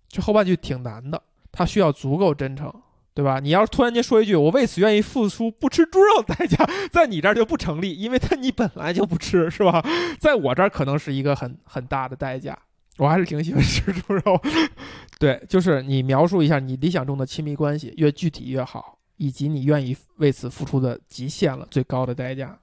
[0.08, 1.22] 这后半句挺难的，
[1.52, 2.68] 它需要足够真诚，
[3.14, 3.38] 对吧？
[3.38, 9.80] 你要是突然间说一句“我为此愿意付出不吃猪肉的代价”， 在你这儿就不成立，因为它你本来就不吃，是吧？
[10.18, 12.58] 在我这儿可能是一个很很大的代价。
[12.98, 14.42] 我还是挺喜欢吃猪肉，
[15.20, 22.58] 对，就是你描述一下你理想中的亲密关系，越具体越好，以及你愿意为此付出的极限了，最高的代价。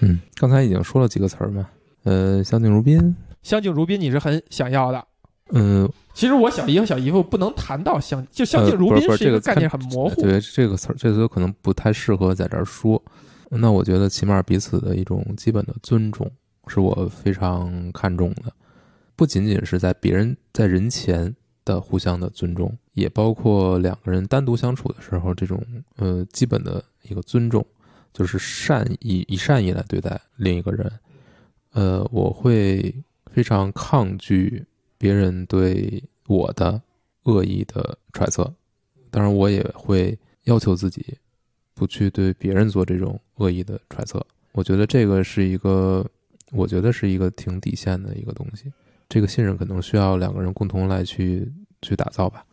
[0.00, 1.68] 嗯，刚才已经说了几个词儿嘛，
[2.04, 5.06] 呃，相敬如宾，相敬如宾，你是很想要的。
[5.52, 10.22] 嗯，其实我小姨和小姨夫不能谈到相，就相敬如宾是这个一个概念很模糊。
[10.22, 13.02] 对这个词儿，这个词儿可能不太适合在这儿说。
[13.50, 16.30] 那我觉得起码彼此的一种基本的尊重
[16.68, 18.52] 是我非常看重的，
[19.16, 21.34] 不仅仅是在别人在人前
[21.70, 25.64] 的互相的尊重，也包括两个人单独相处的时候这种
[25.96, 27.64] 呃基本的一个尊重，
[28.12, 30.90] 就是善意以善意来对待另一个人。
[31.72, 32.92] 呃，我会
[33.32, 34.64] 非常抗拒
[34.98, 36.82] 别人对我的
[37.24, 38.52] 恶意的揣测，
[39.10, 41.16] 当然我也会要求自己
[41.74, 44.24] 不去对别人做这种恶意的揣测。
[44.52, 46.04] 我觉得这个是一个，
[46.50, 48.72] 我觉得是一个挺底线的一个东西。
[49.08, 51.50] 这个信任可能需要两个人共同来去
[51.82, 52.44] 去打造吧。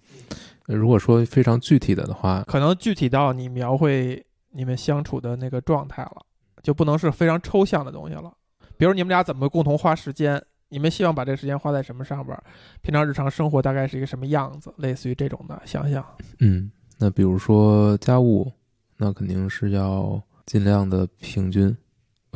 [0.68, 4.22] 呃如果说非常具体的的话，可能具体到你描绘
[4.52, 6.26] 你们相处的那个状态了，
[6.62, 8.34] 就不能是非常抽象的东西了。
[8.78, 12.44] 比如你们俩怎么共同花时间，你们希望把这个时间花在什么上边儿？
[12.82, 14.74] 平常日常生活大概是一个什么样子？
[14.78, 16.06] 类似于这种的想象。
[16.40, 18.52] 嗯，那比如说家务，
[18.98, 21.76] 那肯定是要尽量的平均，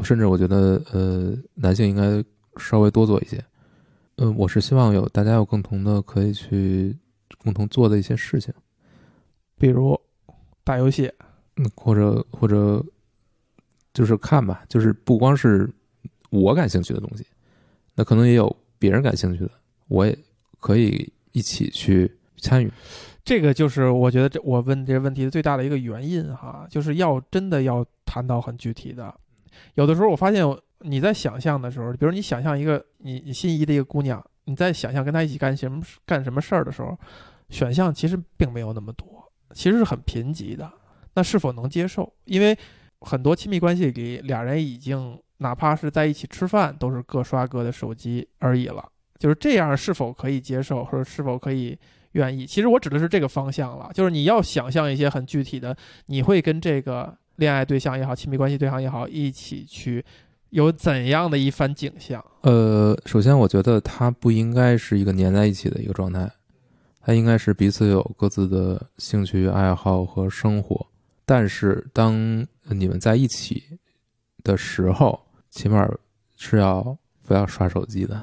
[0.03, 2.23] 甚至我觉得，呃，男性应该
[2.57, 3.43] 稍微多做一些。
[4.22, 6.95] 呃，我是希望有大家有共同的可以去
[7.39, 8.53] 共同做的一些事情，
[9.57, 9.99] 比如
[10.64, 11.11] 打游戏，
[11.56, 12.85] 嗯，或者或者
[13.91, 15.68] 就是看吧，就是不光是
[16.30, 17.26] 我感兴趣的东西，
[17.95, 19.49] 那可能也有别人感兴趣的，
[19.88, 20.15] 我也
[20.60, 22.72] 可以一起去参与。
[23.26, 29.11] 这个就是我觉得这我问这个问题最大的一个原因哈，就是要真的要谈到很具体的。
[29.73, 30.45] 有的时候我发现
[30.83, 36.97] 你在想象的时候，比如你想象一个你你心仪的一个姑娘，你在想象跟她一起干什么干什么事儿的时候，
[37.49, 40.71] 选项其实并没有那么多，其实是很贫瘠的。
[41.13, 42.11] 那是否能接受？
[42.25, 42.57] 因为
[43.01, 48.87] 很多亲密关系里，俩人已经哪怕是在一起吃饭，都是各刷各的手机而已了。
[49.17, 51.77] 就是这样，是否可以接受，或者是否可以？
[52.13, 55.73] 愿意，其实我指的是这个方向了，就是你要想象一些很具体的，
[56.07, 60.03] 你会跟这个恋爱对象也好，亲密关系对象也好，一起去
[60.52, 62.23] 有怎样的一番景象？
[62.41, 66.30] 呃，首先我觉得它不应该是一个粘在一起的一个状态，
[67.02, 70.86] 它应该是彼此有各自的兴趣爱好和生活，
[71.26, 73.64] 但是当你们在一起
[74.44, 75.19] 的时候，
[75.49, 75.90] 起码
[76.38, 78.22] 是要不要刷手机的，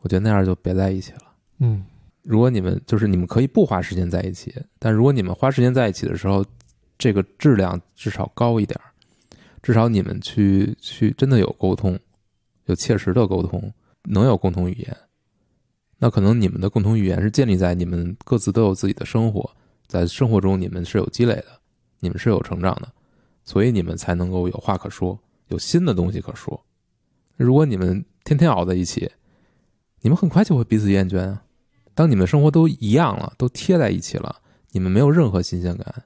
[0.00, 1.20] 我觉得那样就别在一起了。
[1.58, 1.84] 嗯。
[2.22, 6.42] 如果你们就是你们可以不花时间在一起，但如果你们花时间在一起的时候，
[6.96, 8.80] 这个质量至少高一点
[9.64, 11.98] 至少你们去去真的有沟通，
[12.66, 13.72] 有切实的沟通，
[14.02, 14.94] 能有共同语言。
[15.96, 19.50] 那可能你们的共同语言是建立在你们各自都有自己的生活，
[19.86, 21.46] 在生活中你们是有积累的，
[22.00, 22.92] 你们是有成长的，
[23.42, 25.18] 所以你们才能够有话可说，
[25.48, 26.62] 有新的东西可说。
[27.38, 29.10] 如果你们天天熬在一起，
[30.02, 31.42] 你们很快就会彼此厌倦啊。
[31.94, 34.42] 当你们生活都一样了，都贴在一起了，
[34.72, 36.04] 你们没有任何新鲜感，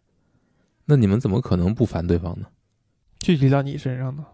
[0.84, 2.46] 那你们怎么可能不烦对方呢？
[3.20, 4.24] 具体到你身上呢？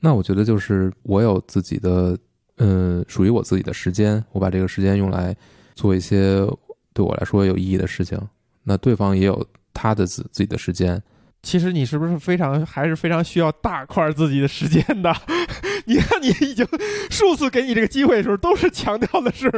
[0.00, 2.18] 那我觉得就是我有自己的，
[2.58, 5.34] 嗯，属于我自己的时间，我把这个时间用来
[5.74, 6.44] 做一些
[6.92, 8.20] 对我来说有意义的事情。
[8.64, 11.00] 那对方也有他的自自己的时间。
[11.42, 15.12] 其实你是不是非常还是非常需要大块自己的时间的？
[15.86, 16.64] 你看，你已经
[17.10, 19.50] 数次给你这个机会的时候，都是强调的是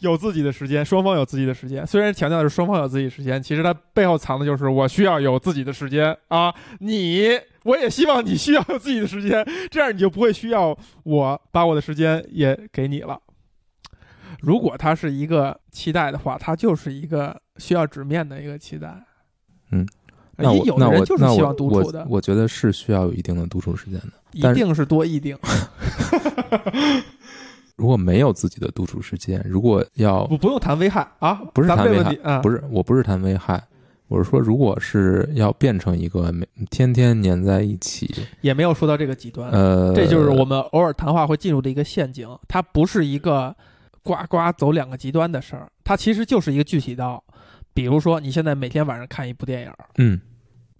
[0.00, 1.86] 有自己的时间，双方有自己的时间。
[1.86, 6.54] 虽然强调的是双方有自己时间，其实它背后藏的就是我需要有自己的时间啊！
[6.80, 7.28] 你，
[7.64, 13.18] 我也希望你需要有自己的时间，这样你就不会需要我把我的时间也给你了。
[14.40, 18.94] 如果它是一个期待的话，它就是一个需要直面的一个期待。
[19.70, 19.86] 嗯。
[20.34, 25.36] 那我那我那我我我觉得是需要有一定的独处时间的，一定是多一定。
[27.76, 33.62] 如果没有自己的独处时间，如果要不不用谈危害啊，不是谈危害啊不是我不是谈危害，
[34.12, 43.56] 我是说，如果是要变成一个每天天黏在一起，也没有说到这个极端，呃，这就是我们偶尔谈话会进入的一个陷阱，它不是一个
[44.02, 47.24] 呱呱走两个极端的事儿，它其实就是一个具体到。
[47.72, 50.20] 比如说，你现在每天晚上看一部电影，嗯，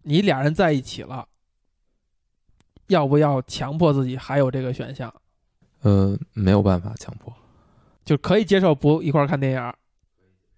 [0.02, 1.26] 你俩人在一起了，
[2.88, 5.10] 要不要强迫自己还有这个选项？
[5.80, 7.32] 呃，没有办法强迫，
[8.04, 9.72] 就可以接受不一块儿看电影，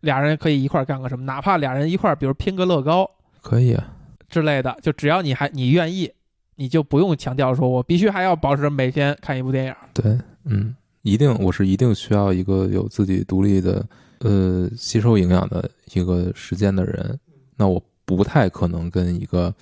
[0.05, 3.11] 俩人可以一块干个什么，哪怕俩人一块，比如拼个乐高，
[3.43, 3.93] 可以啊
[4.29, 6.11] 之类的，就只要你还你愿意，
[6.57, 9.75] 你就不用强调说我必须还要保持每天看一部电影。
[9.93, 13.85] 对，嗯，一定我是一定需要一个有自己独立的。
[14.21, 17.19] 呃，吸收营养的一个时间的人，
[17.57, 19.53] 那我不太可能跟一个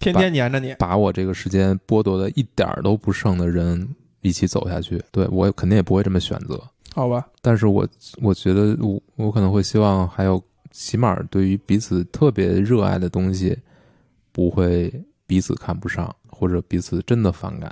[0.00, 3.86] 天天黏着你，把我这个时间剥夺的一点儿都不剩的人
[4.22, 5.02] 一起走下去。
[5.10, 6.58] 对我肯定也不会这么选择，
[6.96, 7.28] 好吧？
[7.42, 7.86] 但是我
[8.22, 13.56] 我觉得我我可能会希望还有起码对于彼此特别热爱的东西，
[14.32, 14.90] 不会
[15.26, 17.70] 彼此看不上或者彼此真的反感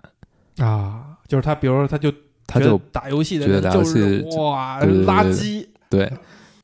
[0.58, 1.16] 啊。
[1.26, 2.12] 就是他，比如说他就
[2.46, 5.66] 他就打游戏的人就是哇垃圾。
[5.88, 6.12] 对，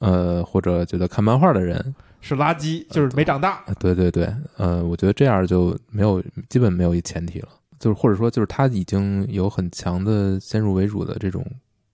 [0.01, 3.65] 呃，或者觉得看漫画的人是垃圾，就是没长大。
[3.78, 11.43] 对对对，呃，我觉得这样就没有，基本没有一前提了，就是或者说就是他已经有很强的先入为主的这种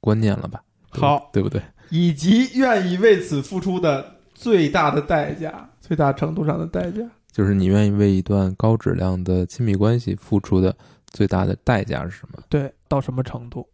[0.06, 0.62] 观念了吧？
[0.90, 1.60] 好，对不对？
[1.90, 7.02] 以及愿意为此付出的最大的代价，最大程度上的代价，
[7.32, 10.72] 就是你愿意为一段高质量的亲密关系付出的
[11.08, 12.40] 最大的代价是什么？
[12.48, 13.68] 对，到什么程度？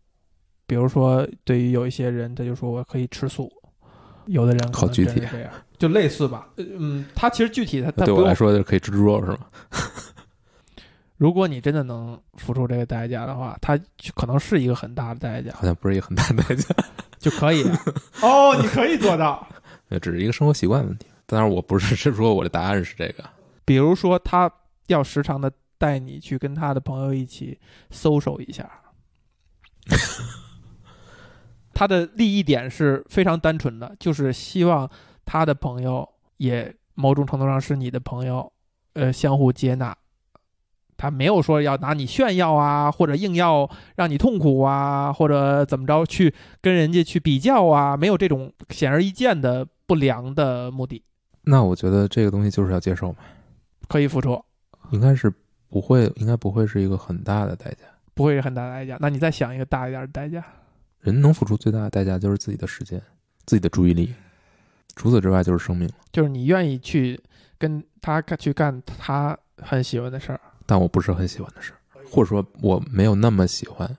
[0.67, 3.45] 比如说，对于有一些人，他就说我可以吃素；
[4.25, 6.49] 有的人好具体这样，就类似吧。
[6.57, 9.39] 嗯，他其实具体他他对我来说就是可以吃猪肉是吗？
[11.23, 13.79] 如果你真的能付出这个代价的话，他
[14.17, 15.53] 可能是一个很大的代价。
[15.55, 16.75] 好像不是一个很大的代价，
[17.17, 17.63] 就可以
[18.21, 19.47] 哦，你可以做到。
[19.87, 21.07] 那 只是一个生活习惯问题。
[21.27, 23.23] 当然，我不是是说我的答案是这个。
[23.65, 24.51] 比如说，他
[24.89, 27.57] 要时常的带你去跟他的朋友一起
[27.93, 28.69] social 一下。
[31.73, 34.91] 他的利益点是非常单纯的，就是希望
[35.25, 36.09] 他的朋友
[36.39, 38.53] 也某种程度上是你的朋友，
[38.95, 39.97] 呃，相互接纳。
[41.03, 51.03] 他没有说要拿你炫耀啊，或者硬要让你痛苦啊，或者怎么着去跟人家去比较啊，没有这种显而易见的不良的目的。
[51.43, 53.19] 那我觉得这个东西就是要接受嘛，
[53.89, 54.41] 可以付出，
[54.93, 55.29] 应该是
[55.69, 57.79] 不会，应该不会是一个很大的代价。
[58.15, 58.97] 不会是很大的代价。
[59.01, 60.45] 那你再想一个大一点的代价。
[61.01, 63.03] 人能付出最大的代价就是自己的时间、
[63.45, 64.15] 自己的注意力，
[64.95, 65.95] 除此之外就是生命了。
[66.13, 67.21] 就是你愿意去
[67.59, 70.41] 跟他干去干他很喜欢的事儿，
[70.73, 71.77] 但我不是很喜欢的事儿，
[72.11, 73.99] 或者说我没有那么喜欢，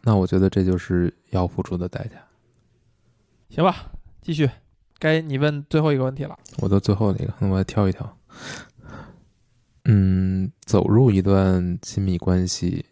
[0.00, 2.12] 那我觉得这就是要付出的代价。
[3.50, 3.92] 行吧？
[4.22, 4.48] 继续，
[4.98, 6.34] 该你问最后一个问题了。
[6.56, 8.18] 我的最后的一个，那我来挑一挑。
[9.84, 12.86] 嗯，走入一段亲密关系，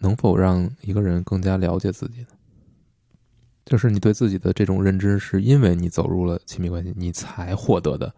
[0.00, 2.26] 能否让一个人更加了解自己呢？
[3.64, 8.14] 就是你对自己的这种认知，是因为你走入了亲密关系，你才获得的。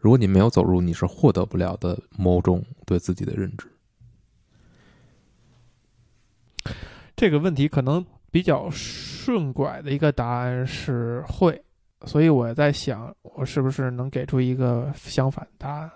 [0.00, 3.68] 如果你没有走入，你是获得不了的某种对自己的认知。
[7.16, 11.58] 这个问题可能比较顺拐的一个答案是会，
[12.04, 15.90] 所以我在想，我是不是能给出一个相反答案？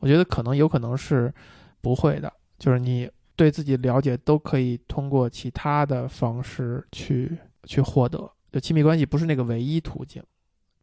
[0.00, 1.32] 我觉得可能有可能是
[1.80, 10.22] 不会的，就是你对自己了解都可以通过其他的方式去去获得，就亲密关系不是那个唯一途径，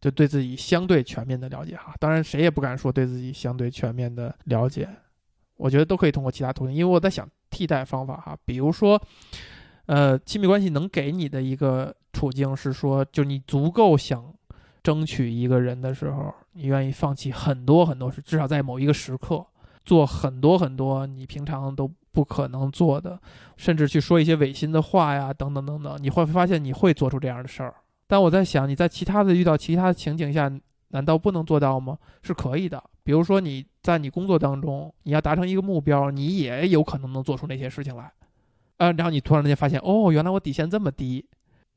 [0.01, 1.93] 就对自己相对全面的了解哈。
[1.99, 4.89] 当然，谁也不敢说对自己相对全面的了解，
[5.55, 9.01] 我觉得都可以通过其他途径，因为我在想替代方法哈，比如说，
[9.85, 14.33] 呃，亲密关系能给你的一个处境是说，就你足够想
[14.83, 19.45] 争取一个人的时候，你愿意放弃很多很多事，至少在某一个时刻
[19.85, 23.17] 做很多很多你平常都不可能做的，
[23.55, 27.73] 甚至去说一些违心的话呀，等等等等，你会发现你会做出这样的事儿。
[28.05, 30.51] 但我在想，你在其他的遇到其他的情景下，
[30.89, 31.97] 难道不能做到吗？
[32.21, 32.83] 是可以的。
[33.05, 38.11] 比如说你在你工作当中，你要达成一个目标，你也有可能能做出那些事情来。
[38.77, 41.23] 呃，然后你突然间发现，哦，原来我底线这么低，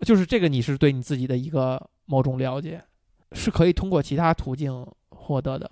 [0.00, 2.82] 就是这个，你是对你自己的一个某种了解，
[3.32, 5.70] 是可以通过其他途径获得的。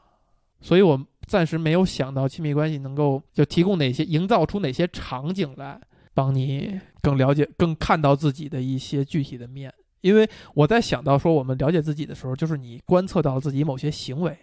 [0.61, 5.81] 所以我暂时没有想到亲密关系能够就提供哪些营造出哪些场景来，
[6.13, 9.73] 帮你更了解、更看到自己的一些具体的面。
[10.03, 14.39] 因为我在想到说我们了解自己的时候，就是你观测到自己某些行为，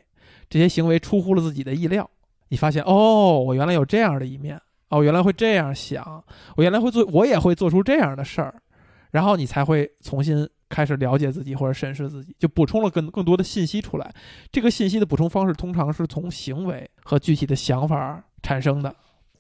[0.50, 2.10] 这些行为出乎了自己的意料，
[2.50, 4.60] 你发现哦，我原来有这样的一面，
[4.90, 6.24] 哦，原来会这样想，
[6.56, 8.54] 我原来会做，我也会做出这样的事儿，
[9.12, 14.14] 然后你才会重新开始了解自己或者审视自己，就补充了更更多的信息出来。
[14.52, 18.96] 这个信息的补充方式通常是从行为和具体的想法产生的。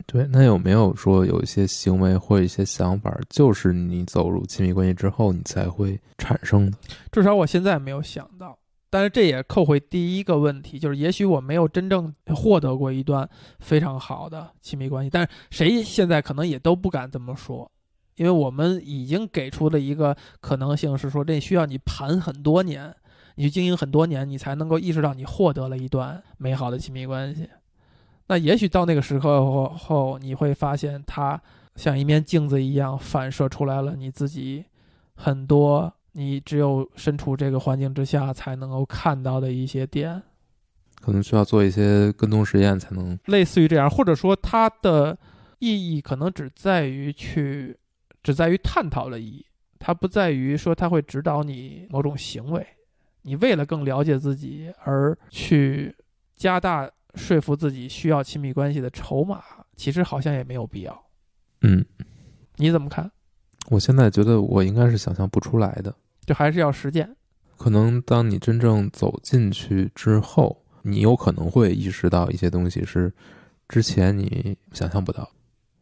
[0.05, 6.77] 对，那有没有说有一些行为或一些想法，就是你走入亲密关系之后你才会产生的？
[7.11, 8.57] 至少我现在没有想到，
[8.93, 17.71] 但是这也扣回第一个问题，就是也许我没有真正获得过一段非常好的亲密关系，但是谁现在可能也都不敢这么说，
[18.17, 22.95] 因为我们已经给出了一个可能性，是说这需要你盘很多年，
[23.33, 27.49] 你去经营很多年，你才能够意识到你获得了一段美好的亲密关系。
[28.27, 31.41] 那也许到那个时刻后后，你会发现它
[31.75, 34.65] 像一面镜子一样反射出来了你自己
[35.15, 40.23] 很多你只有身处这个环境之下才能够看到的一些点，
[41.01, 43.19] 可能需要做一些跟踪实验才能。
[43.25, 45.17] 类似于这样，或者说它的
[45.59, 47.77] 意义可能只在于去，
[48.23, 49.45] 只在于探讨的意义，
[49.77, 52.65] 它不在于说它会指导你某种行为。
[53.23, 55.95] 你为了更了解自己而去
[56.35, 56.89] 加大。
[57.15, 59.39] 说服自己需要亲密关系的筹码，
[59.75, 61.03] 其实好像也没有必要。
[61.61, 61.85] 嗯，
[62.55, 63.11] 你怎么看？
[63.69, 65.93] 我现在觉得我应该是想象不出来的，
[66.25, 67.09] 就还是要实践。
[67.57, 73.13] 可能当你真正走进去之后，你有可能会意识到一些东西是
[73.69, 75.29] 之前你想象不到。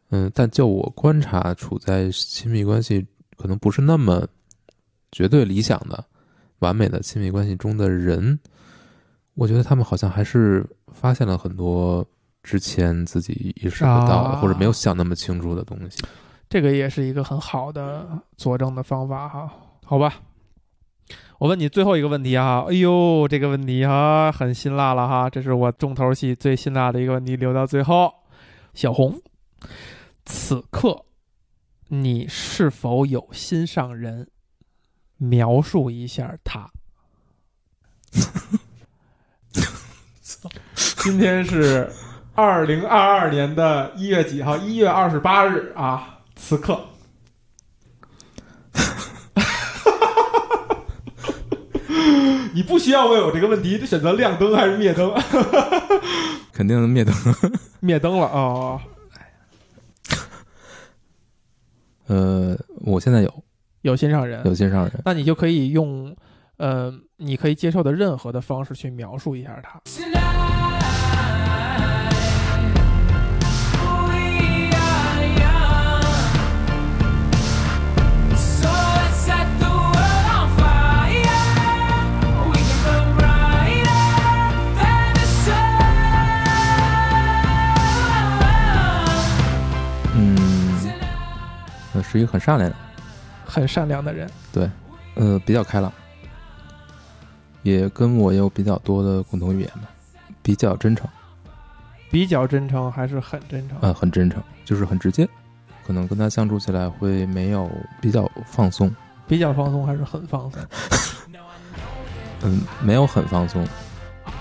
[0.09, 3.05] 嗯，但就我观察，处在亲密关系
[3.37, 4.27] 可能不是那么
[5.11, 6.03] 绝对理想的、
[6.59, 8.37] 完美的亲密关系中的人。
[9.35, 12.05] 我觉得他们好像还是发现了很多
[12.43, 16.03] 之前自己意识不到的，或者没有想那么清楚的东西。
[16.49, 18.05] 这个也是一个很好的
[18.35, 19.49] 佐证的方法哈。
[19.85, 20.21] 好吧，
[21.41, 22.67] 我问你最后一个问题哈。
[22.69, 28.13] 哎呦，这个问题哈很辛辣了哈，这是我重头戏最辛辣的一个问题，留到最后。
[28.75, 29.19] 小红，
[30.23, 31.03] 此刻
[31.87, 34.29] 你是否有心上人？
[35.17, 36.69] 描述一下他。
[40.75, 41.91] 今天是
[42.35, 44.55] 二零二二年的一月几号？
[44.57, 46.79] 一月二十八日啊，此刻。
[52.53, 55.13] 你不需要问我这个问题，选择亮灯还是灭灯？
[56.51, 57.13] 肯定灭灯。
[57.79, 58.79] 灭灯了哦。
[62.07, 63.43] 呃，我现在有
[63.83, 66.15] 有心上人，有心上人，那你就可以用
[66.57, 69.81] 呃，你可以接受的任何的方式去描述一下他。
[92.11, 92.75] 是一个很善良的，
[93.45, 94.69] 很善良的人，对
[95.15, 95.91] 呃，比较开朗，
[97.63, 99.83] 也跟我有比较多的共同语言吧，
[100.41, 101.07] 比较真诚，
[102.09, 103.77] 比较真诚还是很真诚？
[103.81, 105.27] 呃，很真诚，就是很直接，
[105.87, 107.69] 可能跟他相处起来会没有
[108.01, 108.93] 比较放松，
[109.27, 110.61] 比较放松还是很放松？
[112.43, 113.65] 嗯，没有很放松，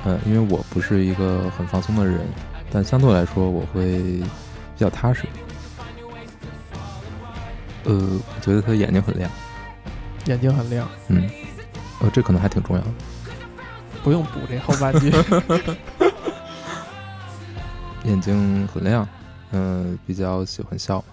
[0.05, 2.27] 呃，因为我不是一个很放松的人，
[2.73, 4.25] 但相对来说我会比
[4.77, 5.27] 较踏实。
[7.85, 9.31] 呃，我觉得他眼睛很亮，
[10.27, 11.29] 眼睛很亮，嗯，
[12.01, 12.89] 呃，这可能还挺重要的。
[14.03, 15.13] 不用补这后半句。
[18.05, 19.07] 眼睛很亮，
[19.53, 21.05] 嗯、比较喜欢笑，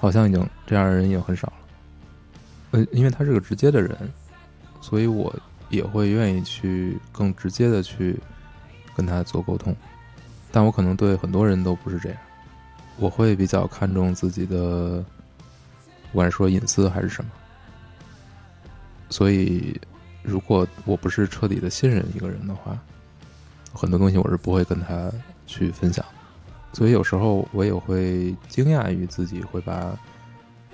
[0.00, 1.52] 好像已经这样的人已经很少了。
[2.70, 3.94] 呃，因为他是个直接的人，
[4.80, 5.34] 所以我
[5.68, 8.18] 也会愿意去更直接的去
[8.96, 9.76] 跟他做沟通，
[10.50, 12.18] 但我可能对很多人都不是这样，
[12.96, 15.04] 我会比较看重自己的，
[16.10, 17.30] 不管说隐私还是什么，
[19.08, 19.80] 所以
[20.22, 22.78] 如果我不是彻底的信任一个人的话，
[23.72, 25.10] 很多东西我是不会跟他
[25.46, 26.04] 去分享，
[26.72, 29.96] 所以有时候我也会惊讶于自己会把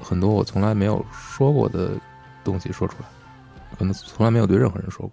[0.00, 1.90] 很多我从来没有说过的
[2.42, 3.08] 东西说出来，
[3.78, 5.12] 可能从来没有对任何人说过。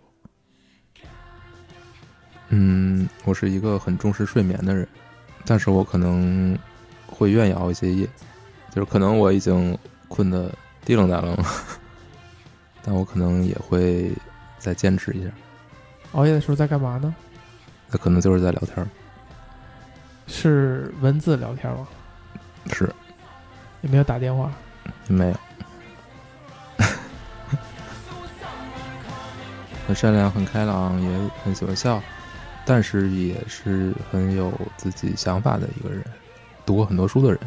[2.50, 4.88] 嗯，我是一个很重视睡眠的人，
[5.46, 6.58] 但是我可能
[7.08, 8.08] 会愿意熬一些夜，
[8.70, 9.78] 就是可能我已经
[10.14, 10.48] 困得
[10.86, 11.44] 滴楞达楞了，
[12.86, 14.12] 但我可能也会
[14.60, 15.30] 再坚持一下，
[16.12, 17.16] 熬夜的时候在干嘛呢？
[17.90, 18.88] 那可能就是在聊天儿，
[20.28, 21.88] 是文字聊天吗？
[22.72, 22.94] 是
[23.82, 24.52] 有没有打电话？
[25.08, 25.36] 没有。
[29.88, 31.10] 很善良，很开朗，也
[31.44, 32.00] 很喜欢笑，
[32.68, 36.06] 但是也是很有自己想法的一个人，
[36.68, 37.40] 读过很多书的人，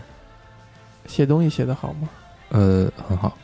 [1.06, 2.09] 写东西写得好吗？
[2.51, 3.36] 呃，很好。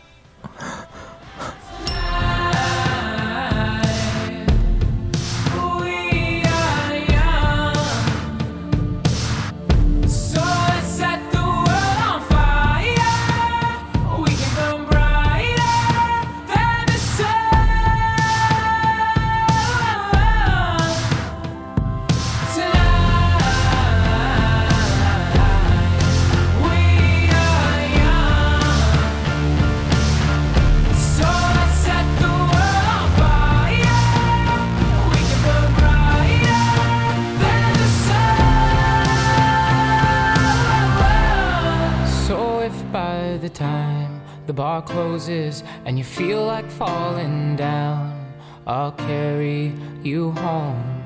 [45.22, 48.34] Bar closes and you feel like falling down,
[48.66, 49.72] I'll carry
[50.02, 51.02] you home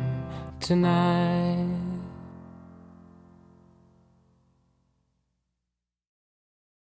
[0.61, 1.76] tonight.